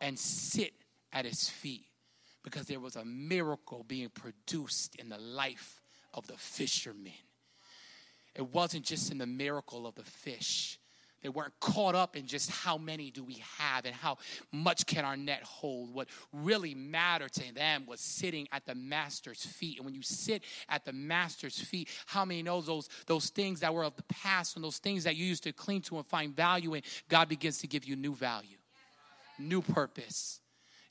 and 0.00 0.18
sit 0.18 0.72
at 1.12 1.24
his 1.24 1.48
feet 1.48 1.84
because 2.42 2.66
there 2.66 2.80
was 2.80 2.96
a 2.96 3.04
miracle 3.04 3.84
being 3.86 4.08
produced 4.08 4.94
in 4.96 5.08
the 5.08 5.18
life 5.18 5.80
of 6.14 6.26
the 6.26 6.36
fishermen. 6.36 7.12
It 8.34 8.52
wasn't 8.52 8.84
just 8.84 9.10
in 9.10 9.18
the 9.18 9.26
miracle 9.26 9.86
of 9.86 9.94
the 9.96 10.04
fish, 10.04 10.78
they 11.22 11.28
weren't 11.28 11.58
caught 11.60 11.94
up 11.94 12.16
in 12.16 12.26
just 12.26 12.50
how 12.50 12.78
many 12.78 13.10
do 13.10 13.24
we 13.24 13.42
have 13.58 13.84
and 13.84 13.94
how 13.94 14.18
much 14.52 14.86
can 14.86 15.04
our 15.04 15.16
net 15.16 15.42
hold. 15.42 15.92
What 15.92 16.08
really 16.32 16.74
mattered 16.74 17.32
to 17.34 17.54
them 17.54 17.86
was 17.86 18.00
sitting 18.00 18.46
at 18.52 18.66
the 18.66 18.74
master's 18.74 19.44
feet. 19.44 19.78
And 19.78 19.84
when 19.84 19.94
you 19.94 20.02
sit 20.02 20.44
at 20.68 20.84
the 20.84 20.92
master's 20.92 21.58
feet, 21.58 21.88
how 22.06 22.24
many 22.24 22.42
knows 22.42 22.66
those, 22.66 22.88
those 23.06 23.30
things 23.30 23.60
that 23.60 23.74
were 23.74 23.84
of 23.84 23.96
the 23.96 24.04
past 24.04 24.54
and 24.56 24.64
those 24.64 24.78
things 24.78 25.04
that 25.04 25.16
you 25.16 25.26
used 25.26 25.42
to 25.44 25.52
cling 25.52 25.82
to 25.82 25.96
and 25.96 26.06
find 26.06 26.34
value 26.34 26.74
in, 26.74 26.82
God 27.08 27.28
begins 27.28 27.58
to 27.58 27.66
give 27.66 27.84
you 27.84 27.96
new 27.96 28.14
value, 28.14 28.58
new 29.38 29.60
purpose. 29.60 30.40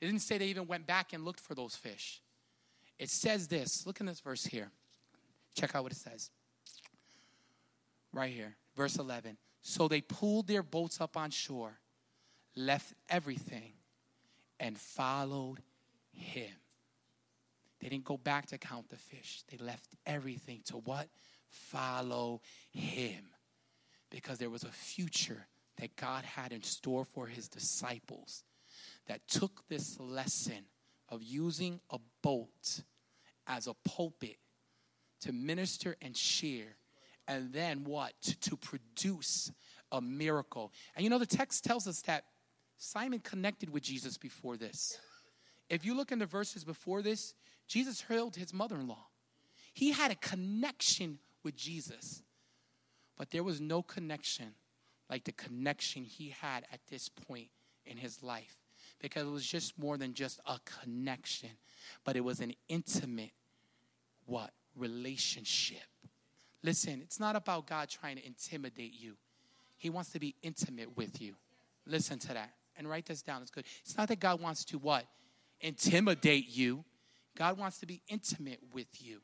It 0.01 0.07
didn't 0.07 0.21
say 0.21 0.37
they 0.37 0.47
even 0.47 0.67
went 0.67 0.85
back 0.85 1.13
and 1.13 1.23
looked 1.23 1.39
for 1.39 1.55
those 1.55 1.75
fish. 1.75 2.21
It 2.99 3.09
says 3.09 3.47
this. 3.47 3.85
Look 3.85 3.99
in 3.99 4.05
this 4.05 4.19
verse 4.19 4.45
here. 4.45 4.71
Check 5.55 5.75
out 5.75 5.83
what 5.83 5.91
it 5.91 5.97
says. 5.97 6.31
Right 8.11 8.33
here, 8.33 8.55
verse 8.75 8.97
11. 8.97 9.37
So 9.69 9.89
they 9.89 9.99
pulled 9.99 10.47
their 10.47 10.63
boats 10.63 11.01
up 11.01 11.17
on 11.17 11.29
shore, 11.29 11.77
left 12.55 12.93
everything, 13.09 13.73
and 14.61 14.77
followed 14.79 15.57
him. 16.13 16.53
They 17.81 17.89
didn't 17.89 18.05
go 18.05 18.15
back 18.15 18.45
to 18.47 18.57
count 18.57 18.87
the 18.87 18.95
fish. 18.95 19.43
They 19.51 19.57
left 19.57 19.89
everything 20.05 20.61
to 20.67 20.77
what? 20.77 21.09
Follow 21.49 22.39
him. 22.71 23.25
Because 24.09 24.37
there 24.37 24.49
was 24.49 24.63
a 24.63 24.71
future 24.71 25.47
that 25.81 25.97
God 25.97 26.23
had 26.23 26.53
in 26.53 26.63
store 26.63 27.03
for 27.03 27.27
his 27.27 27.49
disciples 27.49 28.45
that 29.07 29.27
took 29.27 29.67
this 29.67 29.99
lesson 29.99 30.63
of 31.09 31.21
using 31.21 31.81
a 31.89 31.99
boat 32.23 32.83
as 33.45 33.67
a 33.67 33.73
pulpit 33.83 34.37
to 35.19 35.33
minister 35.33 35.97
and 36.01 36.15
share 36.15 36.77
and 37.27 37.51
then 37.51 37.83
what? 37.83 38.13
To, 38.21 38.57
produce 38.57 39.51
a 39.91 40.01
miracle. 40.01 40.71
And 40.95 41.03
you 41.03 41.09
know, 41.09 41.19
the 41.19 41.25
text 41.25 41.63
tells 41.63 41.87
us 41.87 42.01
that 42.03 42.25
Simon 42.77 43.19
connected 43.19 43.69
with 43.69 43.83
Jesus 43.83 44.17
before 44.17 44.57
this. 44.57 44.99
If 45.69 45.85
you 45.85 45.95
look 45.95 46.11
in 46.11 46.19
the 46.19 46.25
verses 46.25 46.63
before 46.63 47.01
this, 47.01 47.33
Jesus 47.67 48.03
healed 48.07 48.35
his 48.35 48.53
mother 48.53 48.75
in 48.75 48.87
law. 48.87 49.07
He 49.73 49.91
had 49.91 50.11
a 50.11 50.15
connection 50.15 51.19
with 51.43 51.55
Jesus, 51.55 52.23
but 53.17 53.31
there 53.31 53.43
was 53.43 53.59
no 53.59 53.81
connection 53.81 54.55
like 55.09 55.23
the 55.23 55.31
connection 55.31 56.03
he 56.03 56.29
had 56.29 56.65
at 56.71 56.79
this 56.89 57.09
point 57.09 57.49
in 57.85 57.97
his 57.97 58.23
life 58.23 58.57
because 58.99 59.23
it 59.23 59.31
was 59.31 59.45
just 59.45 59.77
more 59.77 59.97
than 59.97 60.13
just 60.13 60.39
a 60.45 60.59
connection, 60.81 61.51
but 62.03 62.15
it 62.15 62.23
was 62.23 62.39
an 62.39 62.53
intimate 62.67 63.31
what? 64.25 64.51
Relationship. 64.75 65.87
Listen, 66.67 66.99
it's 67.01 67.17
not 67.17 67.37
about 67.37 67.65
God 67.65 67.87
trying 67.87 68.17
to 68.17 68.27
intimidate 68.27 68.91
you. 68.93 69.15
He 69.77 69.89
wants 69.89 70.09
to 70.09 70.19
be 70.19 70.35
intimate 70.43 70.97
with 70.97 71.21
you. 71.21 71.33
Listen 71.85 72.19
to 72.19 72.33
that 72.33 72.49
and 72.77 72.89
write 72.89 73.05
this 73.05 73.21
down. 73.21 73.41
It's 73.41 73.51
good. 73.51 73.63
It's 73.85 73.95
not 73.97 74.09
that 74.09 74.19
God 74.19 74.41
wants 74.41 74.65
to 74.65 74.77
what? 74.77 75.05
Intimidate 75.61 76.49
you. 76.49 76.83
God 77.37 77.57
wants 77.57 77.79
to 77.79 77.85
be 77.85 78.01
intimate 78.09 78.59
with 78.73 78.89
you. 78.99 79.21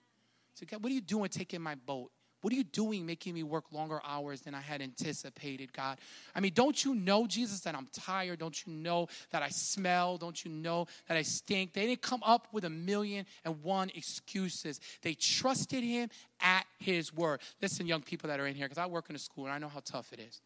So, 0.53 0.65
God, 0.65 0.81
what 0.81 0.89
are 0.89 0.95
you 0.95 1.01
doing 1.01 1.27
taking 1.27 1.61
my 1.61 1.75
boat? 1.75 2.11
What 2.43 2.51
are 2.51 2.57
you 2.57 2.65
doing 2.65 3.05
making 3.05 3.33
me 3.33 3.43
work 3.43 3.71
longer 3.71 4.01
hours 4.05 4.41
than 4.41 4.53
I 4.53 4.59
had 4.59 4.81
anticipated, 4.81 5.71
God? 5.71 5.97
I 6.35 6.41
mean, 6.41 6.51
don't 6.53 6.83
you 6.83 6.93
know, 6.93 7.25
Jesus, 7.25 7.61
that 7.61 7.73
I'm 7.73 7.87
tired? 7.93 8.39
Don't 8.39 8.65
you 8.65 8.73
know 8.73 9.07
that 9.31 9.41
I 9.41 9.47
smell? 9.47 10.17
Don't 10.17 10.43
you 10.43 10.51
know 10.51 10.87
that 11.07 11.15
I 11.15 11.21
stink? 11.21 11.71
They 11.71 11.87
didn't 11.87 12.01
come 12.01 12.21
up 12.21 12.49
with 12.51 12.65
a 12.65 12.69
million 12.69 13.25
and 13.45 13.63
one 13.63 13.91
excuses. 13.95 14.81
They 15.01 15.13
trusted 15.13 15.85
him 15.85 16.09
at 16.41 16.65
his 16.83 17.13
word. 17.13 17.39
Listen, 17.61 17.87
young 17.87 18.01
people 18.01 18.27
that 18.29 18.39
are 18.39 18.47
in 18.47 18.55
here, 18.55 18.65
because 18.65 18.77
I 18.77 18.85
work 18.85 19.09
in 19.09 19.15
a 19.15 19.19
school 19.19 19.45
and 19.45 19.53
I 19.53 19.57
know 19.57 19.69
how 19.69 19.81
tough 19.83 20.11
it 20.13 20.19
is. 20.19 20.41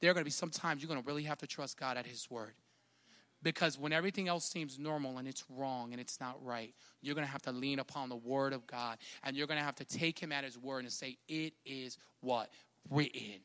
There 0.00 0.10
are 0.10 0.14
going 0.14 0.22
to 0.22 0.26
be 0.26 0.30
some 0.30 0.50
times 0.50 0.82
you're 0.82 0.88
going 0.88 1.02
to 1.02 1.06
really 1.06 1.24
have 1.24 1.38
to 1.38 1.46
trust 1.46 1.78
God 1.78 1.96
at 1.96 2.06
his 2.06 2.30
word. 2.30 2.54
Because 3.42 3.78
when 3.78 3.92
everything 3.92 4.26
else 4.26 4.44
seems 4.44 4.78
normal 4.78 5.18
and 5.18 5.28
it's 5.28 5.44
wrong 5.48 5.92
and 5.92 6.00
it's 6.00 6.20
not 6.20 6.44
right, 6.44 6.74
you're 7.00 7.14
going 7.14 7.26
to 7.26 7.32
have 7.32 7.42
to 7.42 7.52
lean 7.52 7.78
upon 7.78 8.08
the 8.08 8.16
word 8.16 8.52
of 8.52 8.66
God 8.66 8.98
and 9.22 9.36
you're 9.36 9.46
going 9.46 9.60
to 9.60 9.64
have 9.64 9.76
to 9.76 9.84
take 9.84 10.18
him 10.18 10.32
at 10.32 10.42
his 10.44 10.58
word 10.58 10.80
and 10.80 10.92
say, 10.92 11.18
It 11.28 11.54
is 11.64 11.98
what? 12.20 12.50
Written. 12.90 13.40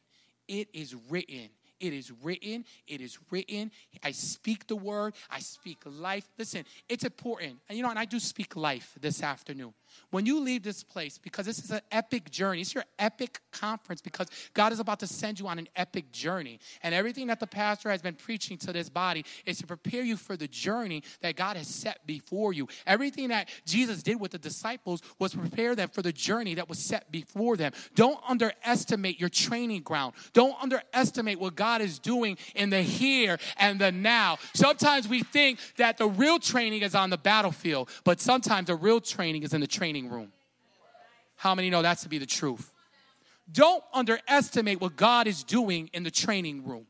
It 0.47 0.69
is 0.73 0.95
written. 1.09 1.49
It 1.83 1.91
is 1.91 2.13
written. 2.23 2.63
It 2.87 3.01
is 3.01 3.19
written. 3.29 3.69
I 4.01 4.11
speak 4.11 4.67
the 4.67 4.75
word. 4.77 5.15
I 5.29 5.39
speak 5.39 5.79
life. 5.85 6.25
Listen, 6.37 6.63
it's 6.87 7.03
important. 7.03 7.59
And 7.67 7.77
you 7.77 7.83
know, 7.83 7.89
and 7.89 7.99
I 7.99 8.05
do 8.05 8.19
speak 8.19 8.55
life 8.55 8.97
this 9.01 9.21
afternoon. 9.21 9.73
When 10.11 10.25
you 10.25 10.39
leave 10.39 10.63
this 10.63 10.81
place, 10.81 11.17
because 11.17 11.45
this 11.45 11.59
is 11.59 11.71
an 11.71 11.81
epic 11.91 12.31
journey, 12.31 12.61
it's 12.61 12.73
your 12.73 12.85
epic 12.97 13.41
conference 13.51 14.01
because 14.01 14.27
God 14.53 14.71
is 14.71 14.79
about 14.79 14.99
to 15.01 15.07
send 15.07 15.39
you 15.41 15.47
on 15.47 15.59
an 15.59 15.67
epic 15.75 16.11
journey. 16.11 16.59
And 16.83 16.95
everything 16.95 17.27
that 17.27 17.41
the 17.41 17.47
pastor 17.47 17.89
has 17.89 18.01
been 18.01 18.15
preaching 18.15 18.57
to 18.59 18.71
this 18.71 18.89
body 18.89 19.25
is 19.45 19.57
to 19.57 19.67
prepare 19.67 20.03
you 20.03 20.15
for 20.15 20.37
the 20.37 20.47
journey 20.47 21.03
that 21.21 21.35
God 21.35 21.57
has 21.57 21.67
set 21.67 22.07
before 22.07 22.53
you. 22.53 22.69
Everything 22.87 23.27
that 23.27 23.49
Jesus 23.65 24.03
did 24.03 24.21
with 24.21 24.31
the 24.31 24.37
disciples 24.37 25.01
was 25.19 25.35
prepare 25.35 25.75
them 25.75 25.89
for 25.89 26.01
the 26.01 26.13
journey 26.13 26.53
that 26.55 26.69
was 26.69 26.79
set 26.79 27.11
before 27.11 27.57
them. 27.57 27.73
Don't 27.93 28.19
underestimate 28.27 29.19
your 29.19 29.29
training 29.29 29.81
ground. 29.81 30.13
Don't 30.31 30.55
underestimate 30.61 31.39
what 31.39 31.55
God 31.55 31.72
is 31.81 31.99
doing 31.99 32.37
in 32.55 32.69
the 32.69 32.81
here 32.81 33.37
and 33.57 33.79
the 33.79 33.91
now. 33.91 34.37
Sometimes 34.53 35.07
we 35.07 35.23
think 35.23 35.59
that 35.77 35.97
the 35.97 36.07
real 36.07 36.39
training 36.39 36.81
is 36.81 36.95
on 36.95 37.09
the 37.09 37.17
battlefield, 37.17 37.89
but 38.03 38.19
sometimes 38.21 38.67
the 38.67 38.75
real 38.75 39.01
training 39.01 39.43
is 39.43 39.53
in 39.53 39.61
the 39.61 39.67
training 39.67 40.09
room. 40.09 40.31
How 41.35 41.55
many 41.55 41.69
know 41.69 41.81
that's 41.81 42.03
to 42.03 42.09
be 42.09 42.17
the 42.17 42.25
truth? 42.25 42.71
Don't 43.51 43.83
underestimate 43.93 44.79
what 44.79 44.95
God 44.95 45.27
is 45.27 45.43
doing 45.43 45.89
in 45.93 46.03
the 46.03 46.11
training 46.11 46.65
room. 46.65 46.87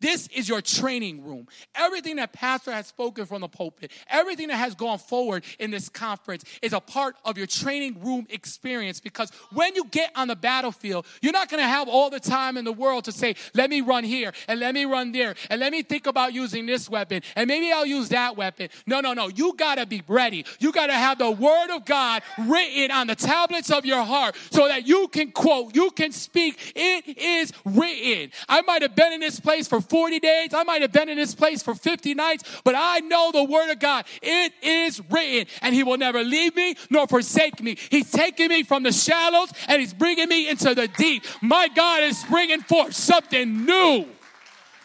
This 0.00 0.28
is 0.28 0.48
your 0.48 0.60
training 0.60 1.24
room. 1.24 1.48
Everything 1.74 2.16
that 2.16 2.32
pastor 2.32 2.70
has 2.72 2.86
spoken 2.86 3.26
from 3.26 3.40
the 3.40 3.48
pulpit, 3.48 3.90
everything 4.08 4.48
that 4.48 4.56
has 4.56 4.74
gone 4.74 4.98
forward 4.98 5.44
in 5.58 5.70
this 5.70 5.88
conference 5.88 6.44
is 6.62 6.72
a 6.72 6.80
part 6.80 7.16
of 7.24 7.36
your 7.36 7.48
training 7.48 8.00
room 8.02 8.26
experience 8.30 9.00
because 9.00 9.30
when 9.52 9.74
you 9.74 9.84
get 9.90 10.12
on 10.14 10.28
the 10.28 10.36
battlefield, 10.36 11.04
you're 11.20 11.32
not 11.32 11.48
going 11.48 11.62
to 11.62 11.68
have 11.68 11.88
all 11.88 12.10
the 12.10 12.20
time 12.20 12.56
in 12.56 12.64
the 12.64 12.72
world 12.72 13.04
to 13.04 13.12
say, 13.12 13.34
let 13.54 13.70
me 13.70 13.80
run 13.80 14.04
here 14.04 14.32
and 14.46 14.60
let 14.60 14.72
me 14.72 14.84
run 14.84 15.10
there 15.10 15.34
and 15.50 15.60
let 15.60 15.72
me 15.72 15.82
think 15.82 16.06
about 16.06 16.32
using 16.32 16.66
this 16.66 16.88
weapon 16.88 17.22
and 17.34 17.48
maybe 17.48 17.72
I'll 17.72 17.86
use 17.86 18.10
that 18.10 18.36
weapon. 18.36 18.68
No, 18.86 19.00
no, 19.00 19.14
no. 19.14 19.28
You 19.28 19.54
got 19.56 19.76
to 19.76 19.86
be 19.86 20.02
ready. 20.06 20.44
You 20.60 20.70
got 20.70 20.86
to 20.86 20.92
have 20.92 21.18
the 21.18 21.30
word 21.30 21.74
of 21.74 21.84
God 21.84 22.22
written 22.38 22.92
on 22.92 23.08
the 23.08 23.16
tablets 23.16 23.70
of 23.70 23.84
your 23.84 24.04
heart 24.04 24.36
so 24.50 24.68
that 24.68 24.86
you 24.86 25.08
can 25.08 25.32
quote, 25.32 25.74
you 25.74 25.90
can 25.90 26.12
speak. 26.12 26.72
It 26.76 27.18
is 27.18 27.52
written. 27.64 28.30
I 28.48 28.62
might 28.62 28.82
have 28.82 28.94
been 28.94 29.12
in 29.12 29.20
this 29.20 29.40
place 29.40 29.66
for 29.66 29.80
40 29.88 30.20
days. 30.20 30.54
I 30.54 30.62
might 30.62 30.82
have 30.82 30.92
been 30.92 31.08
in 31.08 31.16
this 31.16 31.34
place 31.34 31.62
for 31.62 31.74
50 31.74 32.14
nights, 32.14 32.44
but 32.64 32.74
I 32.76 33.00
know 33.00 33.30
the 33.32 33.44
word 33.44 33.70
of 33.70 33.78
God. 33.78 34.04
It 34.22 34.52
is 34.62 35.00
written, 35.10 35.46
and 35.62 35.74
he 35.74 35.82
will 35.82 35.98
never 35.98 36.22
leave 36.22 36.56
me 36.56 36.76
nor 36.90 37.06
forsake 37.06 37.62
me. 37.62 37.76
He's 37.90 38.10
taking 38.10 38.48
me 38.48 38.62
from 38.62 38.82
the 38.82 38.92
shallows 38.92 39.52
and 39.66 39.80
he's 39.80 39.94
bringing 39.94 40.28
me 40.28 40.48
into 40.48 40.74
the 40.74 40.88
deep. 40.88 41.24
My 41.42 41.68
God 41.68 42.02
is 42.02 42.22
bringing 42.28 42.60
forth 42.60 42.94
something 42.94 43.64
new. 43.64 44.06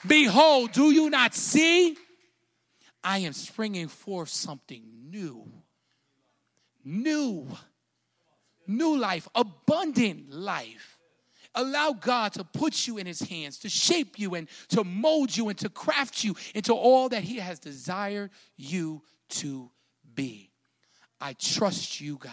Behold, 0.06 0.72
do 0.72 0.92
you 0.92 1.10
not 1.10 1.34
see? 1.34 1.98
I 3.04 3.20
am 3.20 3.34
springing 3.34 3.88
forth 3.88 4.30
something 4.30 4.84
new. 5.10 5.52
New. 6.84 7.48
New 8.66 8.98
life, 8.98 9.28
abundant 9.36 10.32
life. 10.32 10.93
Allow 11.56 11.94
God 11.94 12.34
to 12.34 12.44
put 12.44 12.88
you 12.88 12.98
in 12.98 13.06
His 13.06 13.22
hands, 13.22 13.60
to 13.60 13.70
shape 13.70 14.18
you 14.18 14.36
and 14.36 14.48
to 14.70 14.84
mold 14.84 15.36
you 15.36 15.50
and 15.50 15.58
to 15.60 15.70
craft 15.70 16.24
you 16.24 16.36
into 16.56 16.74
all 16.74 17.10
that 17.10 17.24
He 17.24 17.38
has 17.38 17.60
desired 17.60 18.32
you 18.58 19.02
to 19.30 19.70
be. 20.16 20.52
I 21.22 21.34
trust 21.34 22.02
you, 22.02 22.18
God. 22.18 22.32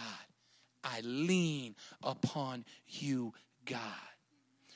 I 0.83 1.01
lean 1.03 1.75
upon 2.03 2.65
you, 2.87 3.33
God. 3.65 3.79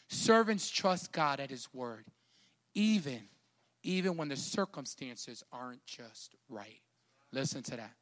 Servants 0.08 0.69
trust 0.69 1.12
God 1.12 1.39
at 1.39 1.49
his 1.49 1.67
word, 1.73 2.05
even 2.73 3.21
even 3.84 4.17
when 4.17 4.29
the 4.29 4.36
circumstances 4.36 5.43
aren't 5.51 5.86
just 5.86 6.34
right. 6.49 6.81
Listen 7.31 7.62
to 7.62 7.75
that. 7.75 7.93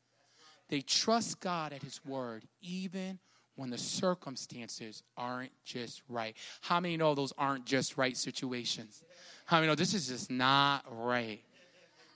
They 0.70 0.80
trust 0.80 1.42
God 1.42 1.74
at 1.74 1.84
his 1.84 2.00
word 2.06 2.46
even 2.62 3.20
when 3.56 3.70
the 3.70 3.78
circumstances 3.78 5.04
aren't 5.16 5.52
just 5.64 6.02
right. 6.10 6.36
How 6.62 6.80
many 6.80 6.98
know 6.98 7.14
those 7.14 7.34
aren't 7.38 7.66
just 7.66 7.98
right 7.98 8.18
situations? 8.18 9.04
How 9.46 9.58
many 9.58 9.68
know 9.68 9.76
this 9.76 9.94
is 9.94 10.08
just 10.08 10.32
not 10.32 10.86
right? 10.90 11.42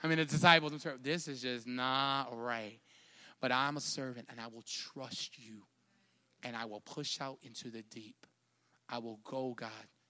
I 0.04 0.08
mean, 0.08 0.17
the 0.17 0.26
disciples, 0.26 0.86
this 1.02 1.28
is 1.28 1.41
just 1.41 1.67
not 1.67 2.30
right. 2.32 2.80
But 3.39 3.52
I'm 3.52 3.78
a 3.78 3.82
servant 3.82 4.28
and 4.30 4.39
I 4.39 4.47
will 4.47 4.63
trust 4.63 5.38
you 5.38 5.62
and 6.43 6.56
I 6.56 6.65
will 6.65 6.82
push 6.82 7.21
out 7.21 7.38
into 7.43 7.69
the 7.69 7.84
deep. 7.84 8.26
I 8.89 9.00
will 9.00 9.19
go, 9.23 9.54
God, 9.56 9.69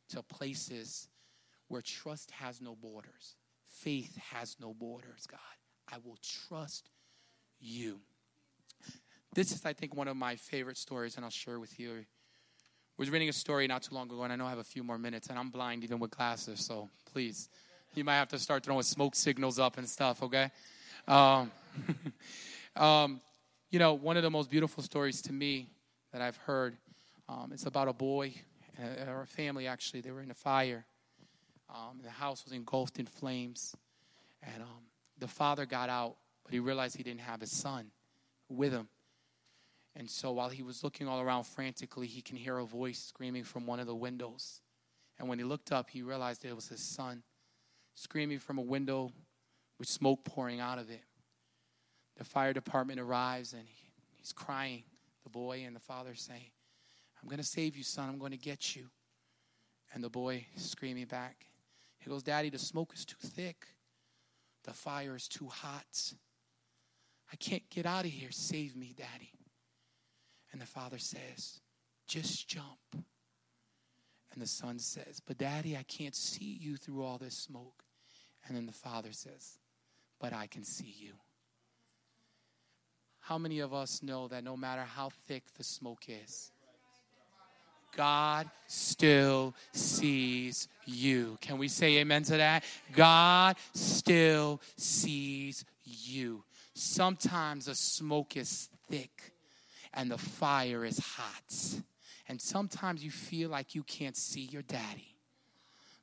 to 0.10 0.24
places 0.24 1.10
where 1.68 1.82
trust 1.82 2.32
has 2.32 2.62
no 2.62 2.76
borders, 2.76 3.36
faith 3.66 4.18
has 4.32 4.56
no 4.62 4.74
borders, 4.74 5.28
God. 5.28 5.40
I 5.92 5.98
will 6.04 6.18
trust 6.48 6.90
you. 7.60 8.00
This 9.34 9.52
is, 9.52 9.66
I 9.66 9.74
think, 9.74 9.96
one 9.96 10.08
of 10.08 10.18
my 10.18 10.36
favorite 10.36 10.78
stories, 10.78 11.16
and 11.16 11.26
I'll 11.26 11.32
share 11.32 11.60
with 11.60 11.80
you. 11.80 11.92
I 12.00 12.04
was 12.98 13.10
reading 13.10 13.30
a 13.30 13.34
story 13.34 13.68
not 13.68 13.84
too 13.84 13.94
long 13.94 14.08
ago, 14.08 14.24
and 14.24 14.34
I 14.34 14.36
know 14.36 14.46
I 14.46 14.50
have 14.50 14.58
a 14.58 14.64
few 14.64 14.84
more 14.84 14.98
minutes, 14.98 15.28
and 15.28 15.38
I'm 15.38 15.50
blind 15.50 15.84
even 15.84 16.00
with 16.00 16.12
glasses, 16.12 16.66
so 16.66 16.90
please, 17.12 17.50
you 17.94 18.04
might 18.04 18.16
have 18.16 18.30
to 18.30 18.40
start 18.40 18.64
throwing 18.64 18.82
smoke 18.84 19.16
signals 19.16 19.60
up 19.60 19.78
and 19.78 19.88
stuff, 19.88 20.24
okay? 20.24 20.50
Um, 21.08 21.52
um, 22.76 23.22
you 23.70 23.80
know, 23.80 23.94
one 23.94 24.18
of 24.18 24.24
the 24.24 24.32
most 24.32 24.50
beautiful 24.50 24.82
stories 24.82 25.22
to 25.24 25.34
me 25.34 25.68
that 26.12 26.22
I've 26.22 26.38
heard, 26.38 26.78
um, 27.30 27.52
it's 27.54 27.66
about 27.66 27.88
a 27.88 27.94
boy 27.94 28.34
uh, 28.82 29.12
or 29.12 29.22
a 29.22 29.28
family, 29.28 29.68
actually. 29.68 30.02
They 30.02 30.12
were 30.12 30.22
in 30.22 30.32
a 30.32 30.36
fire. 30.36 30.86
Um, 31.70 32.00
the 32.04 32.10
house 32.10 32.44
was 32.46 32.54
engulfed 32.54 32.98
in 32.98 33.06
flames, 33.06 33.76
and 34.42 34.64
um, 34.64 34.86
the 35.20 35.28
father 35.28 35.66
got 35.66 35.90
out, 35.90 36.16
but 36.44 36.54
he 36.54 36.60
realized 36.60 36.96
he 36.96 37.04
didn't 37.04 37.22
have 37.22 37.42
his 37.42 37.52
son 37.52 37.92
with 38.50 38.72
him. 38.72 38.88
And 39.98 40.08
so 40.08 40.32
while 40.32 40.50
he 40.50 40.62
was 40.62 40.84
looking 40.84 41.08
all 41.08 41.20
around 41.20 41.46
frantically, 41.46 42.06
he 42.06 42.22
can 42.22 42.38
hear 42.38 42.60
a 42.60 42.66
voice 42.66 43.00
screaming 43.00 43.44
from 43.44 43.66
one 43.66 43.80
of 43.80 43.88
the 43.88 43.96
windows. 43.96 44.62
And 45.18 45.28
when 45.28 45.40
he 45.40 45.44
looked 45.44 45.72
up, 45.72 45.90
he 45.90 46.04
realized 46.04 46.46
it 46.46 46.56
was 46.56 46.68
his 46.68 46.82
son 46.84 47.24
screaming 47.96 48.38
from 48.38 48.60
a 48.60 48.62
window 48.62 49.12
with 49.80 49.88
smoke 49.88 50.24
pouring 50.24 50.60
out 50.60 50.78
of 50.78 50.92
it. 50.92 51.02
The 52.16 52.24
fire 52.24 52.54
department 52.54 53.00
arrives 53.00 53.54
and 53.54 53.64
he, 53.68 53.90
he's 54.18 54.32
crying, 54.32 54.84
the 55.24 55.32
boy 55.32 55.64
and 55.66 55.76
the 55.76 55.80
father 55.80 56.14
saying, 56.14 56.52
I'm 57.20 57.28
going 57.28 57.42
to 57.42 57.44
save 57.44 57.76
you, 57.76 57.84
son. 57.84 58.08
I'm 58.08 58.20
going 58.20 58.32
to 58.32 58.38
get 58.38 58.76
you. 58.76 58.92
And 59.96 60.04
the 60.04 60.10
boy 60.12 60.46
screaming 60.58 61.06
back, 61.06 61.48
he 61.98 62.08
goes, 62.08 62.22
Daddy, 62.22 62.52
the 62.52 62.60
smoke 62.60 62.94
is 62.96 63.04
too 63.04 63.18
thick. 63.20 63.66
The 64.64 64.74
fire 64.74 65.16
is 65.16 65.28
too 65.28 65.48
hot. 65.48 66.14
I 67.34 67.36
can't 67.38 67.68
get 67.72 67.88
out 67.88 68.06
of 68.06 68.12
here. 68.12 68.30
Save 68.32 68.76
me, 68.76 68.94
Daddy. 68.96 69.32
And 70.58 70.62
the 70.64 70.72
father 70.72 70.98
says, 70.98 71.60
Just 72.08 72.48
jump. 72.48 72.66
And 72.92 74.42
the 74.42 74.48
son 74.48 74.80
says, 74.80 75.22
But 75.24 75.38
daddy, 75.38 75.78
I 75.78 75.84
can't 75.84 76.16
see 76.16 76.58
you 76.60 76.78
through 76.78 77.04
all 77.04 77.20
this 77.20 77.36
smoke. 77.36 77.84
And 78.48 78.58
then 78.58 78.66
the 78.66 78.72
father 78.72 79.12
says, 79.12 79.60
But 80.20 80.34
I 80.34 80.48
can 80.48 80.64
see 80.64 80.96
you. 80.98 81.12
How 83.20 83.38
many 83.38 83.60
of 83.60 83.72
us 83.72 84.02
know 84.02 84.28
that 84.30 84.44
no 84.44 84.58
matter 84.58 84.82
how 84.82 85.12
thick 85.28 85.44
the 85.56 85.64
smoke 85.64 86.06
is, 86.08 86.52
God 87.96 88.50
still 88.66 89.54
sees 89.74 90.70
you. 90.88 91.38
Can 91.40 91.60
we 91.60 91.68
say 91.68 91.98
amen 91.98 92.24
to 92.24 92.38
that? 92.38 92.64
God 92.96 93.58
still 93.76 94.60
sees 94.76 95.66
you. 95.84 96.44
Sometimes 96.74 97.66
the 97.66 97.76
smoke 97.76 98.36
is 98.36 98.70
thick 98.90 99.34
and 99.98 100.12
the 100.12 100.18
fire 100.18 100.86
is 100.86 101.00
hot. 101.00 101.82
And 102.30 102.40
sometimes 102.40 103.04
you 103.04 103.10
feel 103.10 103.50
like 103.50 103.74
you 103.74 103.84
can't 103.84 104.16
see 104.16 104.42
your 104.42 104.62
daddy, 104.62 105.16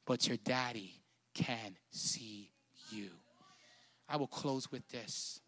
but 0.05 0.27
your 0.27 0.37
daddy 0.37 1.01
can 1.33 1.77
see 1.91 2.51
you. 2.91 3.11
I 4.09 4.17
will 4.17 4.27
close 4.27 4.71
with 4.71 4.87
this 4.89 5.41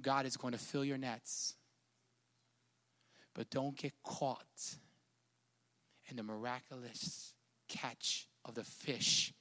God 0.00 0.24
is 0.24 0.36
going 0.36 0.52
to 0.52 0.58
fill 0.58 0.84
your 0.84 0.96
nets, 0.96 1.54
but 3.34 3.50
don't 3.50 3.76
get 3.76 3.92
caught 4.04 4.76
in 6.08 6.16
the 6.16 6.22
miraculous 6.22 7.34
catch 7.68 8.28
of 8.44 8.54
the 8.54 8.64
fish 8.64 9.34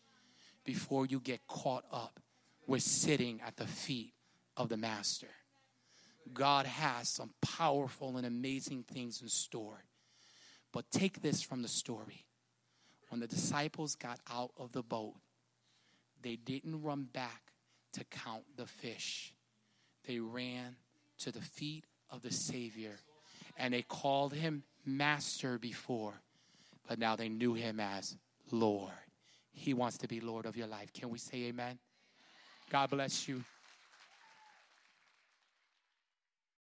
before 0.66 1.06
you 1.06 1.20
get 1.20 1.46
caught 1.48 1.86
up 1.92 2.20
with 2.66 2.82
sitting 2.82 3.40
at 3.46 3.56
the 3.58 3.68
feet 3.68 4.14
of 4.58 4.70
the 4.70 4.78
master. 4.78 5.28
God 6.34 6.66
has 6.66 7.10
some 7.10 7.32
powerful 7.42 8.18
and 8.18 8.26
amazing 8.26 8.84
things 8.84 9.22
in 9.22 9.30
store. 9.30 9.84
But 10.72 10.92
take 10.92 11.22
this 11.22 11.42
from 11.42 11.62
the 11.62 11.68
story. 11.68 12.26
When 13.10 13.20
the 13.20 13.28
disciples 13.28 13.96
got 13.96 14.20
out 14.32 14.52
of 14.58 14.72
the 14.72 14.84
boat, 14.84 15.16
they 16.22 16.36
didn't 16.36 16.84
run 16.84 17.08
back 17.12 17.54
to 17.94 18.04
count 18.04 18.44
the 18.56 18.68
fish. 18.68 19.34
They 20.06 20.20
ran 20.20 20.76
to 21.20 21.32
the 21.32 21.42
feet 21.42 21.86
of 22.10 22.22
the 22.22 22.32
Savior 22.32 22.98
and 23.58 23.74
they 23.74 23.82
called 23.82 24.34
him 24.34 24.64
Master 24.86 25.60
before, 25.60 26.22
but 26.88 26.98
now 26.98 27.16
they 27.16 27.30
knew 27.30 27.54
him 27.54 27.80
as 27.80 28.16
Lord. 28.52 28.94
He 29.52 29.74
wants 29.74 29.98
to 30.00 30.08
be 30.08 30.22
Lord 30.22 30.46
of 30.46 30.56
your 30.56 30.68
life. 30.68 30.94
Can 30.94 31.10
we 31.10 31.18
say 31.20 31.46
amen? 31.46 31.78
God 32.70 32.90
bless 32.90 33.28
you. 33.28 33.44